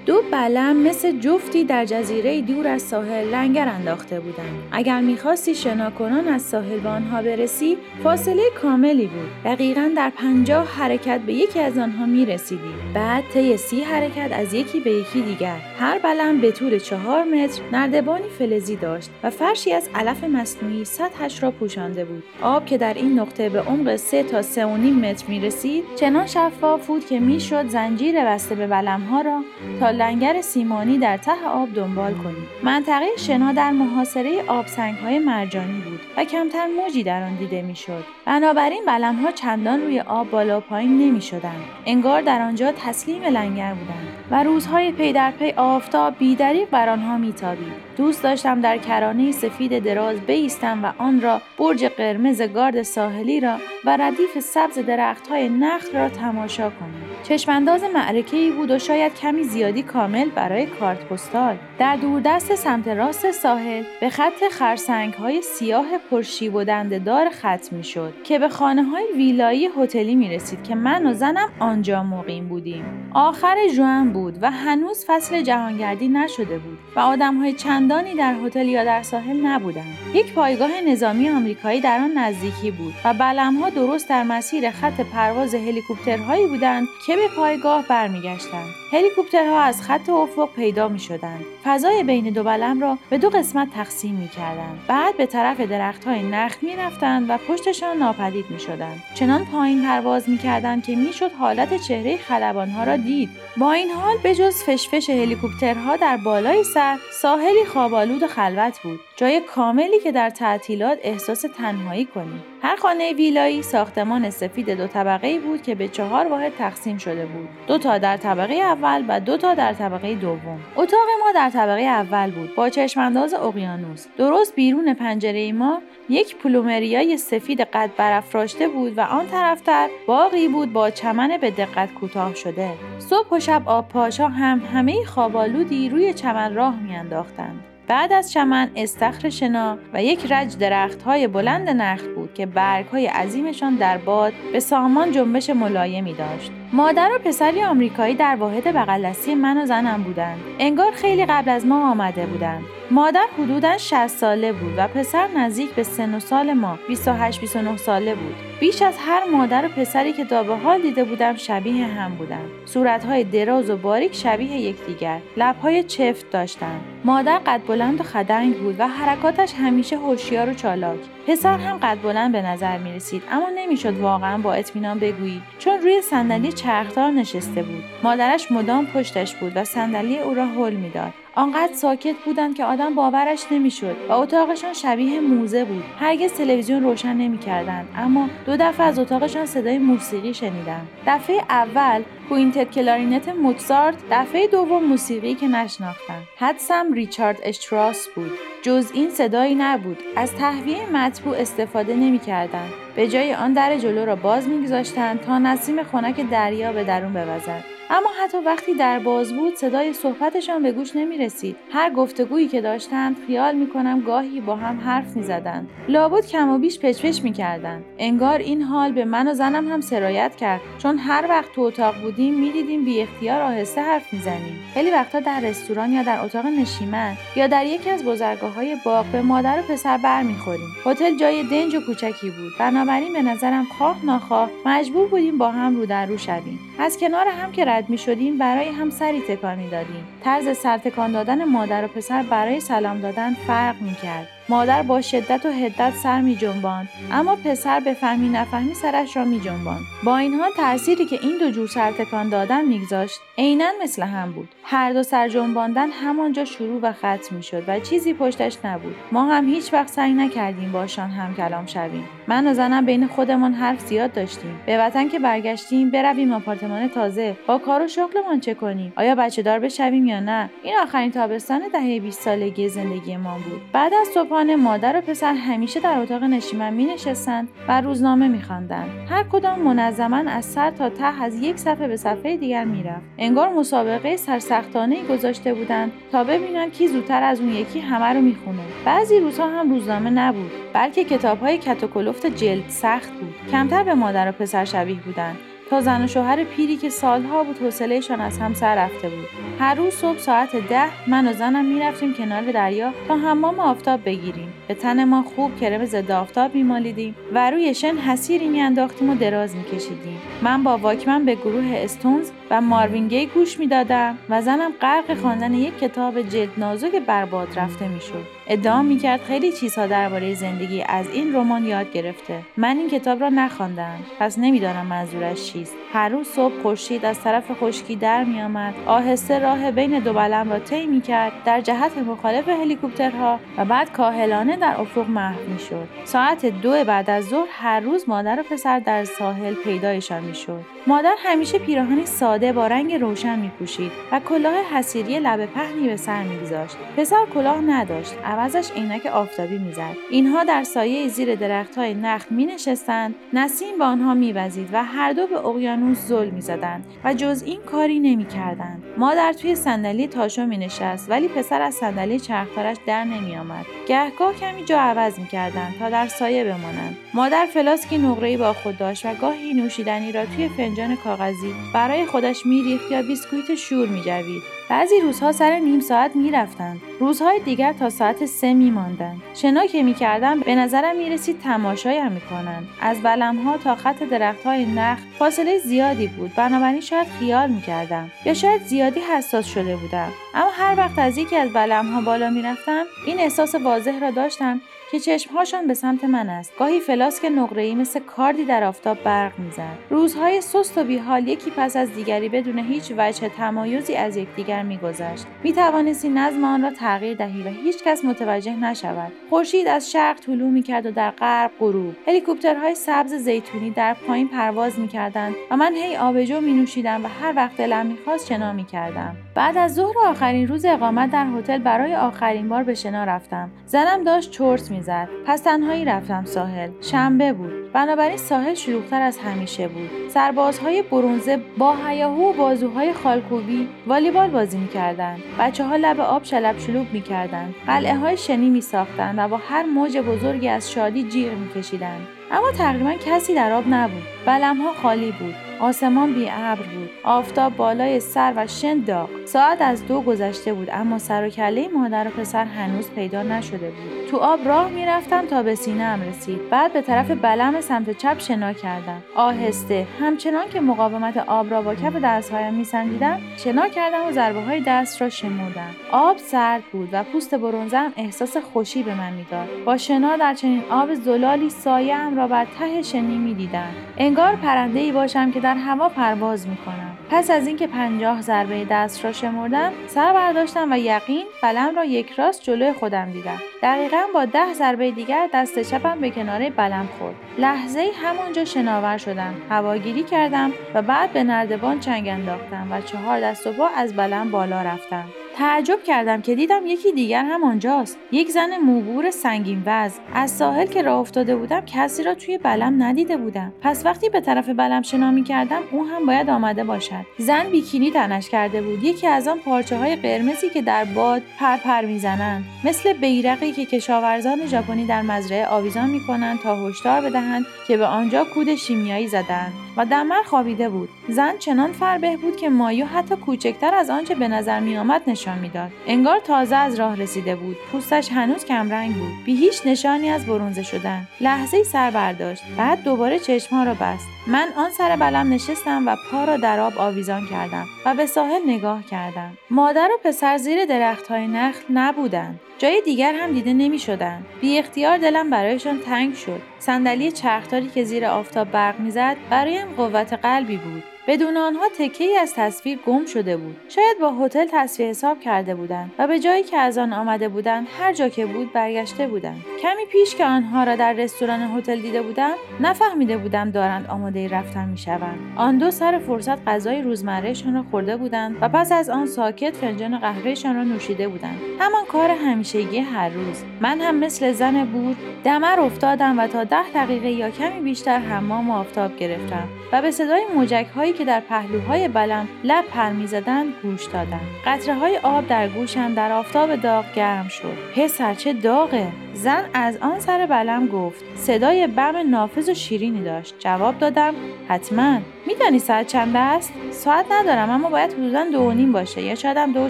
دو 0.05 0.21
بلم 0.31 0.77
مثل 0.77 1.19
جفتی 1.19 1.63
در 1.63 1.85
جزیره 1.85 2.41
دور 2.41 2.67
از 2.67 2.81
ساحل 2.81 3.29
لنگر 3.29 3.67
انداخته 3.67 4.19
بودند. 4.19 4.63
اگر 4.71 5.01
می‌خواستی 5.01 5.55
شناکنان 5.55 6.27
از 6.27 6.41
ساحل 6.41 6.79
به 6.79 6.89
آنها 6.89 7.21
برسی 7.21 7.77
فاصله 8.03 8.41
کاملی 8.61 9.07
بود. 9.07 9.29
دقیقا 9.45 9.91
در 9.97 10.09
پنجاه 10.09 10.65
حرکت 10.65 11.19
به 11.19 11.33
یکی 11.33 11.59
از 11.59 11.77
آنها 11.77 12.05
می‌رسیدی. 12.05 12.61
بعد 12.93 13.23
طی 13.33 13.57
سی 13.57 13.81
حرکت 13.81 14.31
از 14.31 14.53
یکی 14.53 14.79
به 14.79 14.91
یکی 14.91 15.21
دیگر. 15.21 15.57
هر 15.79 15.99
بلم 15.99 16.41
به 16.41 16.51
طول 16.51 16.79
چهار 16.79 17.23
متر 17.23 17.61
نردبانی 17.71 18.29
فلزی 18.39 18.75
داشت 18.75 19.09
و 19.23 19.29
فرشی 19.29 19.73
از 19.73 19.89
علف 19.95 20.23
مصنوعی 20.23 20.85
سطحش 20.85 21.43
را 21.43 21.51
پوشانده 21.51 22.05
بود. 22.05 22.23
آب 22.41 22.65
که 22.65 22.77
در 22.77 22.93
این 22.93 23.19
نقطه 23.19 23.49
به 23.49 23.61
عمق 23.61 23.95
سه 23.95 24.23
تا 24.23 24.41
سه 24.41 24.65
و 24.65 24.77
نیم 24.77 24.95
متر 24.95 25.25
می‌رسید 25.27 25.83
چنان 25.95 26.27
شفاف 26.27 26.87
بود 26.87 27.05
که 27.05 27.19
می‌شد 27.19 27.67
زنجیر 27.67 28.25
بسته 28.25 28.55
به 28.55 28.67
بلمها 28.67 29.21
را 29.21 29.41
تا 29.79 29.92
لنگر 29.93 30.41
سیمانی 30.41 30.97
در 30.97 31.17
ته 31.17 31.45
آب 31.47 31.73
دنبال 31.73 32.13
کنید. 32.13 32.47
منطقه 32.63 33.05
شنا 33.17 33.51
در 33.51 33.71
محاصره 33.71 34.43
آبسنگ‌های 34.47 35.19
مرجانی 35.19 35.81
بود 35.81 35.99
و 36.17 36.25
کمتر 36.25 36.67
موجی 36.67 37.03
در 37.03 37.23
آن 37.23 37.35
دیده 37.35 37.61
می‌شد. 37.61 38.03
بنابراین 38.25 38.83
بلم 38.87 39.15
ها 39.15 39.31
چندان 39.31 39.81
روی 39.81 39.99
آب 39.99 40.29
بالا 40.31 40.59
پایین 40.59 40.97
نمی 40.97 41.21
شدند. 41.21 41.63
انگار 41.85 42.21
در 42.21 42.41
آنجا 42.41 42.71
تسلیم 42.71 43.23
لنگر 43.23 43.73
بودند 43.73 44.07
و 44.31 44.43
روزهای 44.43 44.91
پی 44.91 45.13
در 45.13 45.31
پی 45.31 45.51
آفتاب 45.51 46.17
بی‌دریغ 46.17 46.69
بر 46.69 46.89
آنها 46.89 47.17
میتابید. 47.17 47.73
دوست 47.97 48.23
داشتم 48.23 48.61
در 48.61 48.77
کرانه 48.77 49.31
سفید 49.31 49.83
دراز 49.83 50.19
بکشم 50.19 50.85
و 50.85 50.93
آن 50.97 51.21
را 51.21 51.41
برج 51.59 51.85
قرمز 51.85 52.41
گارد 52.41 52.81
ساحلی 52.81 53.39
را 53.39 53.57
و 53.85 53.97
ردیف 53.97 54.39
سبز 54.39 54.79
درختهای 54.79 55.49
نخل 55.49 55.97
را 55.97 56.09
تماشا 56.09 56.69
کنم. 56.69 57.13
چشمانداز 57.23 57.83
معرکه 57.83 58.37
ای 58.37 58.51
بود 58.51 58.71
و 58.71 58.79
شاید 58.79 59.15
کمی 59.15 59.43
زیادی 59.43 59.83
کامل 59.83 60.29
برای 60.29 60.65
کارت 60.65 60.99
پستال 60.99 61.57
در 61.79 61.95
دوردست 61.95 62.55
سمت 62.55 62.87
راست 62.87 63.31
ساحل 63.31 63.83
به 64.01 64.09
خط 64.09 64.43
خرسنگ 64.51 65.13
های 65.13 65.41
سیاه 65.41 65.85
پرشیب 66.11 66.55
و 66.55 66.63
دار 67.05 67.29
ختم 67.29 67.75
می 67.75 67.83
شد 67.83 68.13
که 68.23 68.39
به 68.39 68.49
خانه 68.49 68.83
های 68.83 69.05
ویلایی 69.15 69.69
هتلی 69.77 70.15
می 70.15 70.29
رسید 70.29 70.63
که 70.63 70.75
من 70.75 71.05
و 71.05 71.13
زنم 71.13 71.49
آنجا 71.59 72.03
مقیم 72.03 72.47
بودیم 72.47 73.11
آخر 73.13 73.55
جوان 73.75 74.13
بود 74.13 74.37
و 74.41 74.51
هنوز 74.51 75.05
فصل 75.07 75.41
جهانگردی 75.41 76.07
نشده 76.07 76.57
بود 76.57 76.77
و 76.95 76.99
آدم 76.99 77.37
های 77.37 77.53
چندانی 77.83 78.15
در 78.15 78.35
هتل 78.45 78.67
یا 78.67 78.83
در 78.83 79.03
ساحل 79.03 79.45
نبودند 79.45 79.97
یک 80.13 80.33
پایگاه 80.33 80.81
نظامی 80.81 81.29
آمریکایی 81.29 81.81
در 81.81 81.99
آن 81.99 82.17
نزدیکی 82.17 82.71
بود 82.71 82.93
و 83.05 83.13
ها 83.61 83.69
درست 83.69 84.09
در 84.09 84.23
مسیر 84.23 84.71
خط 84.71 85.01
پرواز 85.01 85.55
هلیکوپترهایی 85.55 86.47
بودند 86.47 86.87
که 87.07 87.15
به 87.15 87.27
پایگاه 87.35 87.87
برمیگشتند 87.87 88.83
هلیکوپترها 88.93 89.59
از 89.59 89.81
خط 89.81 90.09
افق 90.09 90.49
پیدا 90.55 90.87
می 90.87 90.99
شدند. 90.99 91.45
فضای 91.63 92.03
بین 92.03 92.29
دو 92.29 92.43
بلم 92.43 92.81
را 92.81 92.97
به 93.09 93.17
دو 93.17 93.29
قسمت 93.29 93.67
تقسیم 93.73 94.15
می 94.15 94.27
کردند. 94.27 94.79
بعد 94.87 95.17
به 95.17 95.25
طرف 95.25 95.59
درخت 95.61 96.05
های 96.05 96.23
نخل 96.23 96.57
می 96.67 96.75
رفتند 96.75 97.29
و 97.29 97.37
پشتشان 97.37 97.97
ناپدید 97.97 98.45
می 98.49 98.59
شدند. 98.59 99.03
چنان 99.15 99.45
پایین 99.45 99.83
پرواز 99.83 100.29
می 100.29 100.37
کردند 100.37 100.83
که 100.83 100.95
می 100.95 101.13
شد 101.13 101.31
حالت 101.31 101.81
چهره 101.81 102.17
خلبانها 102.17 102.83
را 102.83 102.97
دید. 102.97 103.29
با 103.57 103.71
این 103.71 103.89
حال 103.89 104.17
به 104.23 104.35
جز 104.35 104.63
فشفش 104.63 105.09
هلیکوپترها 105.09 105.95
در 105.95 106.17
بالای 106.17 106.63
سر 106.63 106.97
ساحلی 107.23 107.65
خوابالود 107.65 108.23
و 108.23 108.27
خلوت 108.27 108.79
بود. 108.79 108.99
جای 109.23 109.41
کاملی 109.41 109.99
که 109.99 110.11
در 110.11 110.29
تعطیلات 110.29 110.99
احساس 111.03 111.45
تنهایی 111.57 112.05
کنید. 112.05 112.41
هر 112.61 112.75
خانه 112.75 113.13
ویلایی 113.13 113.61
ساختمان 113.61 114.29
سفید 114.29 114.69
دو 114.69 114.87
طبقه 114.87 115.39
بود 115.39 115.61
که 115.61 115.75
به 115.75 115.87
چهار 115.87 116.27
واحد 116.27 116.55
تقسیم 116.57 116.97
شده 116.97 117.25
بود. 117.25 117.49
دو 117.67 117.77
تا 117.77 117.97
در 117.97 118.17
طبقه 118.17 118.53
اول 118.53 119.05
و 119.07 119.19
دو 119.19 119.37
تا 119.37 119.53
در 119.53 119.73
طبقه 119.73 120.15
دوم. 120.15 120.59
اتاق 120.75 121.07
ما 121.19 121.31
در 121.35 121.49
طبقه 121.49 121.81
اول 121.81 122.31
بود 122.31 122.55
با 122.55 122.69
چشمانداز 122.69 123.33
اقیانوس. 123.33 124.07
درست 124.17 124.55
بیرون 124.55 124.93
پنجره 124.93 125.51
ما 125.51 125.81
یک 126.09 126.35
پلومریای 126.35 127.17
سفید 127.17 127.61
قد 127.61 127.89
برافراشته 127.97 128.67
بود 128.67 128.97
و 128.97 129.01
آن 129.01 129.27
طرفتر 129.27 129.89
باقی 130.07 130.47
بود 130.47 130.73
با 130.73 130.89
چمن 130.89 131.37
به 131.37 131.51
دقت 131.51 131.93
کوتاه 131.93 132.35
شده. 132.35 132.69
صبح 132.99 133.27
و 133.31 133.39
شب 133.39 133.61
آب 133.65 133.89
پاشا 133.89 134.27
هم 134.27 134.61
همه 134.73 135.05
خوابالودی 135.05 135.89
روی 135.89 136.13
چمن 136.13 136.55
راه 136.55 136.79
میانداختند. 136.79 137.72
بعد 137.93 138.13
از 138.13 138.31
چمن 138.31 138.69
استخر 138.75 139.29
شنا 139.29 139.77
و 139.93 140.03
یک 140.03 140.31
رج 140.31 140.57
درخت 140.57 141.01
های 141.01 141.27
بلند 141.27 141.69
نخل 141.69 142.13
بود 142.13 142.33
که 142.33 142.45
برگ 142.45 142.85
های 142.85 143.07
عظیمشان 143.07 143.75
در 143.75 143.97
باد 143.97 144.33
به 144.53 144.59
سامان 144.59 145.11
جنبش 145.11 145.49
ملایمی 145.49 146.13
داشت. 146.13 146.51
مادر 146.75 147.11
و 147.15 147.19
پسری 147.19 147.63
آمریکایی 147.63 148.15
در 148.15 148.35
واحد 148.35 148.63
بغلدستی 148.63 149.35
من 149.35 149.57
و 149.57 149.65
زنم 149.65 150.03
بودند. 150.03 150.39
انگار 150.59 150.91
خیلی 150.91 151.25
قبل 151.25 151.49
از 151.49 151.65
ما 151.65 151.91
آمده 151.91 152.25
بودند. 152.25 152.63
مادر 152.91 153.25
حدودا 153.37 153.77
60 153.77 154.07
ساله 154.07 154.53
بود 154.53 154.73
و 154.77 154.87
پسر 154.87 155.27
نزدیک 155.27 155.69
به 155.69 155.83
سن 155.83 156.15
و 156.15 156.19
سال 156.19 156.53
ما 156.53 156.79
28 156.87 157.41
29 157.41 157.77
ساله 157.77 158.15
بود. 158.15 158.35
بیش 158.59 158.81
از 158.81 158.97
هر 158.97 159.23
مادر 159.31 159.65
و 159.65 159.69
پسری 159.69 160.13
که 160.13 160.25
تا 160.25 160.43
به 160.43 160.55
حال 160.55 160.81
دیده 160.81 161.03
بودم 161.03 161.35
شبیه 161.35 161.85
هم 161.85 162.15
بودند. 162.15 162.49
صورتهای 162.65 163.23
دراز 163.23 163.69
و 163.69 163.77
باریک 163.77 164.15
شبیه 164.15 164.57
یکدیگر. 164.57 165.19
لبهای 165.37 165.83
چفت 165.83 166.31
داشتند. 166.31 166.81
مادر 167.05 167.39
قد 167.45 167.61
بلند 167.67 167.99
و 167.99 168.03
خدنگ 168.03 168.57
بود 168.57 168.75
و 168.79 168.87
حرکاتش 168.87 169.53
همیشه 169.53 169.97
هوشیار 169.97 170.49
و 170.49 170.53
چالاک. 170.53 170.99
پسر 171.27 171.57
هم 171.57 171.77
قد 171.77 172.01
بلند 172.01 172.31
به 172.31 172.41
نظر 172.41 172.77
می 172.77 172.93
رسید 172.93 173.23
اما 173.31 173.49
نمی‌شد 173.55 173.97
واقعا 173.97 174.37
با 174.37 174.53
اطمینان 174.53 174.99
بگویی 174.99 175.41
چون 175.59 175.81
روی 175.81 176.01
صندلی 176.01 176.51
چرخدار 176.51 177.11
نشسته 177.11 177.63
بود. 177.63 177.83
مادرش 178.03 178.51
مدام 178.51 178.85
پشتش 178.85 179.35
بود 179.35 179.51
و 179.55 179.63
صندلی 179.63 180.19
او 180.19 180.33
را 180.33 180.45
هل 180.45 180.73
می‌داد. 180.73 181.13
آنقدر 181.35 181.73
ساکت 181.73 182.15
بودند 182.25 182.55
که 182.55 182.65
آدم 182.65 182.95
باورش 182.95 183.43
نمی‌شد 183.51 183.95
و 184.09 184.11
اتاقشان 184.11 184.73
شبیه 184.73 185.19
موزه 185.19 185.65
بود. 185.65 185.83
هرگز 185.99 186.33
تلویزیون 186.33 186.83
روشن 186.83 187.13
نمی‌کردند 187.13 187.87
اما 187.97 188.29
دو 188.45 188.57
دفعه 188.57 188.85
از 188.85 188.99
اتاقشان 188.99 189.45
صدای 189.45 189.77
موسیقی 189.77 190.33
شنیدم. 190.33 190.87
دفعه 191.07 191.37
اول 191.49 192.03
کوینتت 192.29 192.71
کلارینت 192.71 193.29
موتسارت 193.29 193.95
دفعه 194.11 194.47
دوم 194.47 194.83
موسیقی 194.83 195.33
که 195.33 195.47
نشناختم. 195.47 196.21
حدسم 196.37 196.93
ریچارد 196.93 197.39
اشتراس 197.43 198.07
بود. 198.15 198.31
جز 198.61 198.91
این 198.93 199.09
صدایی 199.09 199.55
نبود. 199.55 199.97
از 200.15 200.35
تهویه 200.35 200.89
مطبوع 200.93 201.37
استفاده 201.37 201.95
نمی‌کردند. 201.95 202.69
به 202.95 203.07
جای 203.07 203.33
آن 203.33 203.53
در 203.53 203.77
جلو 203.77 204.05
را 204.05 204.15
باز 204.15 204.47
میگذاشتند 204.47 205.21
تا 205.21 205.39
نسیم 205.39 205.83
خنک 205.83 206.29
دریا 206.29 206.73
به 206.73 206.83
درون 206.83 207.13
بوزد 207.13 207.72
اما 207.89 208.09
حتی 208.23 208.37
وقتی 208.37 208.73
در 208.73 208.99
باز 208.99 209.33
بود 209.33 209.55
صدای 209.55 209.93
صحبتشان 209.93 210.63
به 210.63 210.71
گوش 210.71 210.95
نمی 210.95 211.17
رسید. 211.17 211.55
هر 211.71 211.89
گفتگویی 211.89 212.47
که 212.47 212.61
داشتند 212.61 213.17
خیال 213.27 213.55
می 213.55 213.67
کنم 213.67 214.01
گاهی 214.01 214.41
با 214.41 214.55
هم 214.55 214.79
حرف 214.79 215.15
می 215.15 215.23
زدند. 215.23 215.69
لابد 215.87 216.25
کم 216.25 216.49
و 216.49 216.57
بیش 216.57 216.79
پچپچ 216.79 217.21
می 217.21 217.33
کردند. 217.33 217.85
انگار 217.97 218.37
این 218.37 218.61
حال 218.61 218.91
به 218.91 219.05
من 219.05 219.27
و 219.27 219.33
زنم 219.33 219.67
هم 219.67 219.81
سرایت 219.81 220.35
کرد 220.35 220.61
چون 220.77 220.97
هر 220.97 221.25
وقت 221.29 221.51
تو 221.51 221.61
اتاق 221.61 222.01
بودیم 222.01 222.39
می 222.39 222.51
دیدیم 222.51 222.85
بی 222.85 223.01
اختیار 223.01 223.41
آهسته 223.41 223.81
حرف 223.81 224.13
می 224.13 224.19
زنیم. 224.19 224.59
خیلی 224.73 224.91
وقتا 224.91 225.19
در 225.19 225.39
رستوران 225.39 225.91
یا 225.91 226.03
در 226.03 226.25
اتاق 226.25 226.45
نشیمن 226.45 227.13
یا 227.35 227.47
در 227.47 227.65
یکی 227.65 227.89
از 227.89 228.05
گذرگاه 228.05 228.53
های 228.53 228.77
باغ 228.85 229.05
به 229.05 229.21
مادر 229.21 229.59
و 229.59 229.61
پسر 229.61 229.97
برمیخوریم. 229.97 230.69
هتل 230.85 231.17
جای 231.17 231.43
دنج 231.43 231.75
و 231.75 231.79
کوچکی 231.85 232.29
بود. 232.29 232.53
بنابراین 232.59 233.13
به 233.13 233.21
نظرم 233.21 233.65
خواه 233.77 234.05
ناخواه 234.05 234.49
مجبور 234.65 235.07
بودیم 235.07 235.37
با 235.37 235.51
هم 235.51 235.75
رو 235.75 235.85
در 235.85 236.05
رو 236.05 236.17
شویم. 236.17 236.59
از 236.79 236.97
کنار 236.97 237.27
هم 237.27 237.51
که 237.51 237.65
رد 237.73 237.89
می 237.89 237.97
شدیم 237.97 238.37
برای 238.37 238.69
هم 238.69 238.89
سری 238.89 239.21
تکان 239.21 239.59
می 239.59 239.69
دادیم. 239.69 240.07
طرز 240.23 240.57
سرتکان 240.57 241.11
دادن 241.11 241.43
مادر 241.43 241.85
و 241.85 241.87
پسر 241.87 242.23
برای 242.23 242.59
سلام 242.59 242.99
دادن 243.01 243.33
فرق 243.33 243.81
می 243.81 243.95
کرد. 243.95 244.27
مادر 244.49 244.81
با 244.81 245.01
شدت 245.01 245.45
و 245.45 245.49
هدت 245.49 245.93
سر 245.93 246.21
می 246.21 246.35
جنبان 246.35 246.87
اما 247.11 247.35
پسر 247.35 247.79
به 247.79 247.93
فهمی 247.93 248.29
نفهمی 248.29 248.73
سرش 248.73 249.17
را 249.17 249.25
می 249.25 249.39
جنبان. 249.39 249.79
با 250.03 250.17
این 250.17 250.33
حال 250.33 250.49
تأثیری 250.57 251.05
که 251.05 251.19
این 251.21 251.37
دو 251.37 251.51
جور 251.51 251.67
سرتکان 251.67 252.29
دادن 252.29 252.65
میگذاشت 252.65 253.19
عینا 253.37 253.65
مثل 253.83 254.03
هم 254.03 254.31
بود. 254.31 254.49
هر 254.63 254.93
دو 254.93 255.03
سر 255.03 255.27
جنباندن 255.27 255.89
همانجا 255.89 256.45
شروع 256.45 256.81
و 256.81 256.93
ختم 256.93 257.35
می 257.35 257.43
شد 257.43 257.63
و 257.67 257.79
چیزی 257.79 258.13
پشتش 258.13 258.57
نبود. 258.65 258.95
ما 259.11 259.25
هم 259.25 259.47
هیچ 259.47 259.73
وقت 259.73 259.87
سعی 259.87 260.13
نکردیم 260.13 260.71
باشان 260.71 261.09
هم 261.09 261.35
کلام 261.35 261.65
شویم. 261.65 262.05
من 262.27 262.47
و 262.47 262.53
زنم 262.53 262.85
بین 262.85 263.07
خودمان 263.07 263.53
حرف 263.53 263.79
زیاد 263.79 264.13
داشتیم. 264.13 264.59
به 264.65 264.77
وطن 264.77 265.09
که 265.09 265.19
برگشتیم 265.19 265.91
برویم 265.91 266.33
آپارتمان 266.33 266.89
تازه. 266.89 267.35
با 267.47 267.57
کار 267.57 267.81
و 267.81 267.87
شغلمان 267.87 268.39
چه 268.39 268.53
کنیم؟ 268.53 268.93
آیا 268.95 269.15
بچه 269.15 269.41
دار 269.41 269.59
بشویم 269.59 270.05
یا 270.05 270.19
نه؟ 270.19 270.49
این 270.63 270.73
آخرین 270.83 271.11
تابستان 271.11 271.61
دهه 271.73 271.99
20 271.99 272.21
سالگی 272.21 272.69
زندگی 272.69 273.17
ما 273.17 273.33
بود. 273.33 273.61
بعد 273.73 273.93
از 273.93 274.07
صبحانه 274.33 274.55
مادر 274.55 274.97
و 274.97 275.01
پسر 275.01 275.33
همیشه 275.33 275.79
در 275.79 275.99
اتاق 275.99 276.23
نشیمن 276.23 276.73
می 276.73 276.85
نشستند 276.85 277.49
و 277.67 277.81
روزنامه 277.81 278.27
می 278.27 278.41
خواندند. 278.41 278.89
هر 279.09 279.23
کدام 279.23 279.59
منظما 279.59 280.17
از 280.17 280.45
سر 280.45 280.71
تا 280.71 280.89
ته 280.89 281.21
از 281.23 281.35
یک 281.35 281.57
صفحه 281.57 281.87
به 281.87 281.97
صفحه 281.97 282.37
دیگر 282.37 282.63
می‌رفت. 282.63 283.01
انگار 283.17 283.49
مسابقه 283.49 284.17
سرسختانه 284.17 284.95
ای 284.95 285.03
گذاشته 285.03 285.53
بودند 285.53 285.91
تا 286.11 286.23
ببینند 286.23 286.71
کی 286.71 286.87
زودتر 286.87 287.23
از 287.23 287.39
اون 287.39 287.49
یکی 287.49 287.79
همه 287.79 288.05
رو 288.05 288.21
می‌خونه. 288.21 288.61
بعضی 288.85 289.19
روزها 289.19 289.47
هم 289.47 289.69
روزنامه 289.69 290.09
نبود، 290.09 290.51
بلکه 290.73 291.03
کتابهای 291.03 291.57
کت 291.57 291.83
و 291.83 291.87
کلفت 291.87 292.25
جلد 292.25 292.69
سخت 292.69 293.11
بود. 293.11 293.35
کمتر 293.51 293.83
به 293.83 293.93
مادر 293.93 294.29
و 294.29 294.31
پسر 294.31 294.65
شبیه 294.65 294.99
بودند. 295.05 295.37
تا 295.69 295.81
زن 295.81 296.03
و 296.03 296.07
شوهر 296.07 296.43
پیری 296.43 296.77
که 296.77 296.89
سالها 296.89 297.43
بود 297.43 297.57
حوصلهشان 297.57 298.21
از 298.21 298.39
هم 298.39 298.53
سر 298.53 298.75
رفته 298.75 299.09
بود. 299.09 299.25
هر 299.59 299.75
روز 299.75 299.93
صبح 299.93 300.17
ساعت 300.17 300.55
ده 300.55 301.09
من 301.09 301.27
و 301.27 301.33
زنم 301.33 301.65
می‌رفتیم 301.65 302.13
کنار 302.13 302.51
دریا 302.51 302.93
تا 303.07 303.17
حمام 303.17 303.59
آفتاب 303.59 303.99
بگیریم. 304.05 304.53
به 304.67 304.73
تن 304.73 305.03
ما 305.03 305.23
خوب 305.35 305.59
کرم 305.59 305.85
ضد 305.85 306.11
آفتاب 306.11 306.55
میمالیدیم 306.55 307.15
و 307.33 307.51
روی 307.51 307.73
شن 307.73 307.97
حسیری 307.97 308.47
میانداختیم 308.47 309.09
و 309.09 309.15
دراز 309.15 309.55
میکشیدیم. 309.55 310.21
من 310.41 310.63
با 310.63 310.77
واکمن 310.77 311.25
به 311.25 311.35
گروه 311.35 311.71
استونز 311.75 312.31
و 312.49 312.61
ماروینگی 312.61 313.25
گوش 313.25 313.59
می‌دادم 313.59 314.17
و 314.29 314.41
زنم 314.41 314.71
غرق 314.81 315.17
خواندن 315.17 315.53
یک 315.53 315.79
کتاب 315.79 316.21
جلد 316.21 316.49
نازک 316.57 316.95
برباد 316.95 317.59
رفته 317.59 317.87
می‌شد. 317.87 318.25
ادعا 318.47 318.81
می‌کرد 318.81 319.21
خیلی 319.21 319.51
چیزها 319.51 319.87
درباره 319.87 320.33
زندگی 320.33 320.83
از 320.89 321.09
این 321.09 321.35
رمان 321.35 321.65
یاد 321.65 321.91
گرفته. 321.91 322.39
من 322.57 322.77
این 322.77 322.89
کتاب 322.89 323.21
را 323.21 323.29
نخواندم. 323.29 323.99
پس 324.19 324.39
نمی‌دانم 324.39 324.85
منظورش 324.85 325.51
چیست. 325.51 325.75
هر 325.93 326.09
روز 326.09 326.27
صبح 326.27 326.61
خورشید 326.61 327.05
از 327.05 327.19
طرف 327.21 327.43
خشکی 327.61 327.95
در 327.95 328.23
میآمد. 328.23 328.73
آهسته 328.85 329.39
راه 329.39 329.71
بین 329.71 329.99
دو 329.99 330.13
بلم 330.13 330.49
را 330.49 330.59
طی 330.59 330.85
می‌کرد. 330.85 331.31
در 331.45 331.61
جهت 331.61 331.97
مخالف 331.97 332.49
هلیکوپترها 332.49 333.39
و 333.57 333.65
بعد 333.65 333.91
کاهلانه 333.91 334.57
در 334.57 334.81
افق 334.81 335.09
محو 335.09 335.49
می‌شد. 335.53 335.87
ساعت 336.05 336.45
دو 336.45 336.83
بعد 336.83 337.09
از 337.09 337.25
ظهر 337.25 337.47
هر 337.51 337.79
روز 337.79 338.09
مادر 338.09 338.39
و 338.39 338.43
پسر 338.43 338.79
در 338.79 339.03
ساحل 339.03 339.53
پیدایشان 339.53 340.23
می‌شد. 340.23 340.61
مادر 340.87 341.15
همیشه 341.25 341.59
پیراهنی 341.59 342.05
ساده 342.05 342.32
با 342.37 342.67
رنگ 342.67 342.93
روشن 342.93 343.39
میپوشید 343.39 343.91
و 344.11 344.19
کلاه 344.19 344.53
حسیری 344.73 345.19
لبه 345.19 345.45
پهنی 345.45 345.87
به 345.87 345.97
سر 345.97 346.23
میگذاشت. 346.23 346.75
پسر 346.97 347.25
کلاه 347.33 347.61
نداشت. 347.61 348.13
عوضش 348.25 348.71
عینک 348.71 349.05
آفتابی 349.05 349.57
می‌زد. 349.57 349.95
اینها 350.11 350.43
در 350.43 350.63
سایه 350.63 351.07
زیر 351.07 351.35
درختهای 351.35 351.93
نخل 351.93 352.35
مینشستند. 352.35 353.15
نسیم 353.33 353.77
به 353.77 353.83
آنها 353.83 354.13
میوزید 354.13 354.69
و 354.73 354.83
هر 354.83 355.13
دو 355.13 355.27
به 355.27 355.45
اقیانوس 355.45 355.97
زل 355.97 356.29
می‌زدند 356.29 356.85
و 357.03 357.13
جز 357.13 357.43
این 357.45 357.61
کاری 357.61 357.99
نمی‌کردند. 357.99 358.83
مادر 358.97 359.33
توی 359.33 359.55
صندلی 359.55 360.07
تاشو 360.07 360.45
مینشست 360.45 361.09
ولی 361.09 361.27
پسر 361.27 361.61
از 361.61 361.73
صندلی 361.73 362.19
چرخدارش 362.19 362.77
در 362.87 363.03
نمیآمد. 363.03 363.65
گهگاه 363.87 364.33
کمی 364.33 364.65
جا 364.65 364.79
عوض 364.79 365.19
می‌کردند 365.19 365.75
تا 365.79 365.89
در 365.89 366.07
سایه 366.07 366.43
بمانند. 366.43 366.97
مادر 367.13 367.45
فلاسکی 367.53 367.97
نقرهای 367.97 368.37
با 368.37 368.53
خود 368.53 368.77
داشت 368.77 369.05
و 369.05 369.13
گاهی 369.13 369.53
نوشیدنی 369.53 370.11
را 370.11 370.25
توی 370.25 370.49
فنجان 370.49 370.95
کاغذی 370.95 371.53
برای 371.73 372.05
خودش 372.23 372.45
میریخت 372.45 372.91
یا 372.91 373.01
بیسکویت 373.01 373.55
شور 373.55 373.87
میجوید. 373.87 374.41
بعضی 374.69 374.99
روزها 374.99 375.31
سر 375.31 375.59
نیم 375.59 375.79
ساعت 375.79 376.15
می‌رفتند. 376.15 376.81
روزهای 376.99 377.39
دیگر 377.39 377.73
تا 377.73 377.89
ساعت 377.89 378.25
سه 378.25 378.53
میماندند. 378.53 379.21
شنا 379.33 379.65
که 379.65 379.83
می‌کردم 379.83 380.39
به 380.39 380.55
نظرم 380.55 380.95
می‌رسید 380.95 381.41
تماشایم 381.41 382.11
می‌کنند. 382.11 382.67
از 382.81 383.01
بلمها 383.01 383.57
تا 383.57 383.75
خط 383.75 384.03
درختهای 384.03 384.65
نخل 384.65 385.01
فاصله 385.19 385.59
زیادی 385.59 386.07
بود. 386.07 386.35
بنابراین 386.35 386.81
شاید 386.81 387.07
خیال 387.19 387.49
می‌کردم. 387.49 388.11
یا 388.25 388.33
شاید 388.33 388.61
زیادی 388.61 388.99
حساس 388.99 389.45
شده 389.45 389.75
بودم. 389.75 390.09
اما 390.33 390.49
هر 390.49 390.75
وقت 390.77 390.99
از 390.99 391.17
یکی 391.17 391.35
از 391.35 391.53
بلمها 391.53 392.01
بالا 392.01 392.29
می‌رفتم 392.29 392.83
این 393.07 393.19
احساس 393.19 393.55
واضح 393.55 393.99
را 393.99 394.11
داشتم 394.11 394.61
که 394.93 394.99
چشمهاشان 394.99 395.67
به 395.67 395.73
سمت 395.73 396.03
من 396.03 396.29
است. 396.29 396.51
گاهی 396.59 396.79
فلاسک 396.79 397.25
نقره‌ای 397.25 397.75
مثل 397.75 397.99
کاردی 397.99 398.45
در 398.45 398.63
آفتاب 398.63 399.03
برق 399.03 399.39
می‌زد 399.39 399.77
روزهای 399.89 400.41
سست 400.41 400.77
و 400.77 400.83
بیحال 400.83 401.27
یکی 401.27 401.51
پس 401.51 401.75
از 401.75 401.93
دیگری 401.93 402.29
بدون 402.29 402.59
هیچ 402.59 402.93
وجه 402.97 403.29
تمایزی 403.29 403.95
از 403.95 404.17
یکدیگر 404.17 404.63
میگذشت. 404.63 405.25
می‌توانستی 405.43 406.09
نظم 406.09 406.43
آن 406.43 406.61
را 406.61 406.71
تغییر 406.71 407.17
دهی 407.17 407.43
و 407.43 407.47
هیچکس 407.47 408.05
متوجه 408.05 408.55
نشود. 408.55 409.11
خورشید 409.29 409.67
از 409.67 409.91
شرق 409.91 410.19
طلوع 410.19 410.49
می‌کرد 410.49 410.85
و 410.85 410.91
در 410.91 411.11
غرب 411.11 411.51
غروب. 411.59 411.95
هلیکوپترهای 412.07 412.75
سبز 412.75 413.13
زیتونی 413.13 413.71
در 413.71 413.93
پایین 413.93 414.27
پرواز 414.27 414.79
می‌کردند 414.79 415.35
و 415.51 415.57
من 415.57 415.73
هی 415.75 415.97
آبجو 415.97 416.41
مینوشیدم 416.41 417.05
و 417.05 417.07
هر 417.07 417.33
وقت 417.35 417.57
دلم 417.57 417.85
می‌خواست 417.85 418.27
شنا 418.27 418.53
می‌کردم. 418.53 419.15
بعد 419.35 419.57
از 419.57 419.75
ظهر 419.75 419.93
آخرین 420.07 420.47
روز 420.47 420.65
اقامت 420.65 421.11
در 421.11 421.27
هتل 421.37 421.57
برای 421.57 421.95
آخرین 421.95 422.49
بار 422.49 422.63
به 422.63 422.73
شنا 422.73 423.03
رفتم. 423.03 423.49
زنم 423.65 424.03
داشت 424.03 424.31
چرت 424.31 424.71
می‌زد. 424.71 425.09
پس 425.25 425.41
تنهایی 425.41 425.85
رفتم 425.85 426.25
ساحل. 426.25 426.69
شنبه 426.81 427.33
بود. 427.33 427.71
بنابراین 427.73 428.17
ساحل 428.17 428.53
شلوغتر 428.53 429.01
از 429.01 429.17
همیشه 429.17 429.67
بود. 429.67 429.89
سربازهای 430.09 430.81
برونزه 430.81 431.39
با 431.57 431.75
هیاهو 431.87 432.29
و 432.29 432.33
بازوهای 432.33 432.93
خالکوبی 432.93 433.69
والیبال 433.87 434.29
بازی 434.29 434.57
می‌کردند. 434.57 435.19
بچه 435.39 435.63
ها 435.63 435.75
لب 435.75 435.99
آب 435.99 436.23
شلب 436.23 436.59
شلوب 436.59 436.87
می‌کردند. 436.93 437.55
قلعه 437.67 437.95
های 437.95 438.17
شنی 438.17 438.49
میساختند 438.49 439.19
و 439.19 439.27
با 439.27 439.37
هر 439.37 439.63
موج 439.63 439.97
بزرگی 439.97 440.49
از 440.49 440.71
شادی 440.71 441.03
جیغ 441.03 441.33
میکشیدند. 441.33 442.07
اما 442.31 442.51
تقریبا 442.51 442.93
کسی 443.05 443.35
در 443.35 443.51
آب 443.51 443.63
نبود. 443.69 444.03
بلمها 444.25 444.73
خالی 444.73 445.11
بود. 445.11 445.35
آسمان 445.63 446.13
بی 446.13 446.29
ابر 446.31 446.61
بود. 446.61 446.89
آفتاب 447.03 447.55
بالای 447.55 447.99
سر 447.99 448.33
و 448.35 448.47
شن 448.47 448.79
داغ. 448.79 449.09
ساعت 449.25 449.61
از 449.61 449.87
دو 449.87 450.01
گذشته 450.01 450.53
بود 450.53 450.69
اما 450.73 450.99
سر 450.99 451.27
و 451.27 451.29
کله 451.29 451.67
مادر 451.67 452.07
و 452.07 452.11
پسر 452.11 452.45
هنوز 452.45 452.91
پیدا 452.91 453.23
نشده 453.23 453.69
بود. 453.71 454.07
تو 454.11 454.17
آب 454.17 454.47
راه 454.47 454.69
می‌رفتم 454.69 455.25
تا 455.25 455.43
به 455.43 455.55
سینه 455.55 455.83
ام 455.83 456.01
رسید. 456.01 456.49
بعد 456.49 456.73
به 456.73 456.81
طرف 456.81 457.11
بلم 457.11 457.61
سمت 457.61 457.97
چپ 457.97 458.19
شنا 458.19 458.53
کردم. 458.53 459.03
آهسته. 459.15 459.87
همچنان 459.99 460.49
که 460.49 460.61
مقاومت 460.61 461.17
آب 461.17 461.51
را 461.51 461.61
با 461.61 461.75
کف 461.75 461.95
دستهایم 462.03 462.53
میسنجیدم 462.53 463.19
شنا 463.37 463.67
کردم 463.67 464.07
و 464.07 464.11
ضربه 464.11 464.41
های 464.41 464.63
دست 464.67 465.01
را 465.01 465.09
شمردم. 465.09 465.69
آب 465.91 466.17
سرد 466.17 466.63
بود 466.71 466.89
و 466.91 467.03
پوست 467.03 467.35
برونزم 467.35 467.93
احساس 467.97 468.37
خوشی 468.37 468.83
به 468.83 468.95
من 468.95 469.13
می‌داد. 469.13 469.47
با 469.65 469.77
شنا 469.77 470.17
در 470.17 470.33
چنین 470.33 470.63
آب 470.69 470.93
زلالی 470.93 471.49
سایه 471.49 472.15
را 472.15 472.27
بر 472.27 472.45
ته 472.59 472.81
شنی 472.81 473.17
می‌دیدم 473.17 473.69
انگار 473.97 474.35
پرنده 474.35 474.79
ای 474.79 474.91
باشم 474.91 475.31
که 475.31 475.39
در 475.39 475.52
هوا 475.57 475.89
پرواز 475.89 476.47
می‌کنم. 476.47 476.97
پس 477.09 477.31
از 477.31 477.47
اینکه 477.47 477.67
پنجاه 477.67 478.21
ضربه 478.21 478.65
دست 478.69 479.05
را 479.05 479.11
شمردم 479.11 479.71
سر 479.87 480.13
برداشتم 480.13 480.71
و 480.71 480.77
یقین 480.77 481.25
بلم 481.43 481.75
را 481.75 481.85
یک 481.85 482.11
راست 482.11 482.43
جلوی 482.43 482.73
خودم 482.73 483.11
دیدم. 483.11 483.37
دقیقا 483.63 484.01
با 484.13 484.25
ده 484.25 484.53
ضربه 484.53 484.91
دیگر 484.91 485.29
دست 485.33 485.59
چپم 485.59 485.99
به 485.99 486.09
کناره 486.09 486.49
بلم 486.49 486.89
خورد. 486.99 487.15
لحظه 487.37 487.91
همانجا 488.03 488.45
شناور 488.45 488.97
شدم. 488.97 489.33
هواگیری 489.49 490.03
کردم 490.03 490.51
و 490.73 490.81
بعد 490.81 491.13
به 491.13 491.23
نردبان 491.23 491.79
چنگ 491.79 492.07
انداختم 492.07 492.67
و 492.71 492.81
چهار 492.81 493.21
دست 493.21 493.47
و 493.47 493.51
پا 493.51 493.67
از 493.77 493.93
بلم 493.95 494.31
بالا 494.31 494.61
رفتم. 494.61 495.05
تعجب 495.35 495.83
کردم 495.83 496.21
که 496.21 496.35
دیدم 496.35 496.65
یکی 496.65 496.91
دیگر 496.91 497.23
هم 497.23 497.43
آنجاست 497.43 497.97
یک 498.11 498.29
زن 498.29 498.57
موبور 498.57 499.11
سنگین 499.11 499.63
وز. 499.65 499.91
از 500.13 500.31
ساحل 500.31 500.65
که 500.65 500.81
راه 500.81 500.99
افتاده 500.99 501.35
بودم 501.35 501.61
کسی 501.65 502.03
را 502.03 502.15
توی 502.15 502.37
بلم 502.37 502.83
ندیده 502.83 503.17
بودم. 503.17 503.53
پس 503.61 503.85
وقتی 503.85 504.09
به 504.09 504.21
طرف 504.21 504.49
بلم 504.49 504.81
شنا 504.81 505.11
می 505.11 505.23
کردم 505.23 505.61
او 505.71 505.85
هم 505.85 506.05
باید 506.05 506.29
آمده 506.29 506.63
باشد. 506.63 507.05
زن 507.17 507.49
بیکینی 507.51 507.91
تنش 507.91 508.29
کرده 508.29 508.61
بود. 508.61 508.83
یکی 508.83 509.07
از 509.07 509.27
آن 509.27 509.39
پارچه 509.39 509.77
های 509.77 509.95
قرمزی 509.95 510.49
که 510.49 510.61
در 510.61 510.85
باد 510.85 511.21
پرپر 511.39 511.85
می‌زنند. 511.85 512.43
مثل 512.63 512.93
بیرقی 512.93 513.51
که 513.51 513.65
کشاورزان 513.65 514.47
ژاپنی 514.47 514.85
در 514.85 515.01
مزرعه 515.01 515.47
آویزان 515.47 515.89
می‌کنند 515.89 516.39
تا 516.39 516.55
هشدار 516.55 517.01
بدهند 517.01 517.45
که 517.67 517.77
به 517.77 517.85
آنجا 517.85 518.25
کود 518.33 518.55
شیمیایی 518.55 519.07
زدند. 519.07 519.53
و 519.77 519.85
دمر 519.85 520.21
خوابیده 520.25 520.69
بود. 520.69 520.89
زن 521.09 521.37
چنان 521.37 521.71
فربه 521.71 522.17
بود 522.17 522.35
که 522.35 522.49
مایو 522.49 522.85
حتی 522.85 523.15
کوچکتر 523.15 523.75
از 523.75 523.89
آنچه 523.89 524.15
به 524.15 524.27
نظر 524.27 524.59
میآمد 524.59 525.01
نشان 525.07 525.39
می‌داد. 525.39 525.71
انگار 525.87 526.19
تازه 526.19 526.55
از 526.55 526.79
راه 526.79 526.95
رسیده 526.95 527.35
بود. 527.35 527.57
پوستش 527.71 528.11
هنوز 528.11 528.45
کمرنگ 528.45 528.95
بود. 528.95 529.25
بی 529.25 529.35
هیچ 529.35 529.61
نشانی 529.65 530.09
از 530.09 530.25
برونزه 530.25 530.63
شدن. 530.63 531.07
لحظه 531.21 531.63
سر 531.63 531.91
برداشت. 531.91 532.43
بعد 532.57 532.83
دوباره 532.83 533.19
چشمها 533.19 533.63
را 533.63 533.73
بست. 533.73 534.07
من 534.27 534.47
آن 534.57 534.69
سر 534.69 534.95
بلم 534.95 535.33
نشستم 535.33 535.87
و 535.87 535.95
پا 536.11 536.23
را 536.23 536.37
در 536.37 536.59
آب 536.59 536.73
آویزان 536.77 537.21
کردم 537.29 537.65
و 537.85 537.95
به 537.95 538.05
ساحل 538.05 538.41
نگاه 538.47 538.83
کردم. 538.83 539.37
مادر 539.49 539.89
و 539.93 539.97
پسر 540.03 540.37
زیر 540.37 540.65
درختهای 540.65 541.27
نخل 541.27 541.63
نبودند. 541.73 542.39
جای 542.63 542.81
دیگر 542.85 543.13
هم 543.13 543.33
دیده 543.33 543.53
نمی 543.53 543.79
شدن. 543.79 544.25
بی 544.41 544.59
اختیار 544.59 544.97
دلم 544.97 545.29
برایشان 545.29 545.79
تنگ 545.79 546.15
شد. 546.15 546.41
صندلی 546.59 547.11
چرخداری 547.11 547.69
که 547.69 547.83
زیر 547.83 548.05
آفتاب 548.05 548.51
برق 548.51 548.79
می‌زد 548.79 549.17
برایم 549.29 549.67
قوت 549.77 550.13
قلبی 550.13 550.57
بود. 550.57 550.83
بدون 551.07 551.37
آنها 551.37 551.63
تکه 551.77 552.03
ای 552.03 552.17
از 552.17 552.33
تصویر 552.35 552.79
گم 552.85 553.05
شده 553.05 553.37
بود. 553.37 553.55
شاید 553.69 553.99
با 554.01 554.25
هتل 554.25 554.47
تصویر 554.51 554.89
حساب 554.89 555.19
کرده 555.19 555.55
بودند 555.55 555.91
و 555.99 556.07
به 556.07 556.19
جایی 556.19 556.43
که 556.43 556.57
از 556.57 556.77
آن 556.77 556.93
آمده 556.93 557.29
بودند 557.29 557.67
هر 557.79 557.93
جا 557.93 558.09
که 558.09 558.25
بود 558.25 558.53
برگشته 558.53 559.07
بودند. 559.07 559.41
کمی 559.61 559.85
پیش 559.91 560.15
که 560.15 560.25
آنها 560.25 560.63
را 560.63 560.75
در 560.75 560.93
رستوران 560.93 561.41
هتل 561.41 561.81
دیده 561.81 562.01
بودم 562.01 562.33
نفهمیده 562.59 563.17
بودم 563.17 563.51
دارند 563.51 563.87
آماده 563.87 564.27
رفتن 564.27 564.69
می‌شوند. 564.69 565.19
آن 565.35 565.57
دو 565.57 565.71
سر 565.71 565.99
فرصت 565.99 566.47
غذای 566.47 566.81
روزمرهشان 566.81 567.53
را 567.53 567.63
خورده 567.71 567.97
بودند 567.97 568.37
و 568.41 568.49
پس 568.49 568.71
از 568.71 568.89
آن 568.89 569.05
ساکت 569.05 569.55
فنجان 569.55 569.97
قهوهشان 569.97 570.55
را 570.55 570.63
نوشیده 570.63 571.07
بودند. 571.07 571.39
همان 571.59 571.85
کار 571.85 572.09
همیشگی 572.09 572.79
هر 572.79 573.09
روز. 573.09 573.43
من 573.61 573.81
هم 573.81 573.95
مثل 573.95 574.31
زن 574.31 574.65
بور 574.65 574.95
دمر 575.23 575.59
افتادم 575.59 576.19
و 576.19 576.27
تا 576.27 576.43
ده 576.43 576.69
دقیقه 576.75 577.09
یا 577.09 577.29
کمی 577.29 577.59
بیشتر 577.59 577.97
حمام 577.97 578.49
و 578.49 578.53
آفتاب 578.53 578.97
گرفتم 578.97 579.47
و 579.71 579.81
به 579.81 579.91
صدای 579.91 580.23
موجک 580.35 580.67
که 580.93 581.05
در 581.05 581.19
پهلوهای 581.19 581.87
بلم 581.87 582.27
لب 582.43 582.65
پر 582.65 582.89
می‌زدند 582.89 583.53
گوش 583.63 583.85
دادم 583.85 584.21
قطره 584.45 584.75
های 584.75 584.99
آب 585.03 585.27
در 585.27 585.47
گوشم 585.47 585.93
در 585.93 586.11
آفتاب 586.11 586.55
داغ 586.55 586.85
گرم 586.95 587.27
شد. 587.27 587.57
پسر 587.75 588.13
چه 588.13 588.33
داغه! 588.33 589.02
زن 589.13 589.43
از 589.53 589.77
آن 589.77 589.99
سر 589.99 590.25
بلم 590.25 590.67
گفت 590.67 591.03
صدای 591.15 591.67
بم 591.67 592.09
نافذ 592.09 592.49
و 592.49 592.53
شیرینی 592.53 593.03
داشت. 593.03 593.35
جواب 593.39 593.77
دادم 593.77 594.13
حتما. 594.47 594.99
میدانی 595.27 595.59
ساعت 595.59 595.87
چند 595.87 596.15
است؟ 596.15 596.53
ساعت 596.71 597.05
ندارم 597.11 597.49
اما 597.49 597.69
باید 597.69 597.93
حدودا 597.93 598.25
دو 598.31 598.39
و 598.39 598.51
نیم 598.51 598.71
باشه 598.71 599.01
یا 599.01 599.15
شاید 599.15 599.37
هم 599.37 599.51
دو 599.51 599.69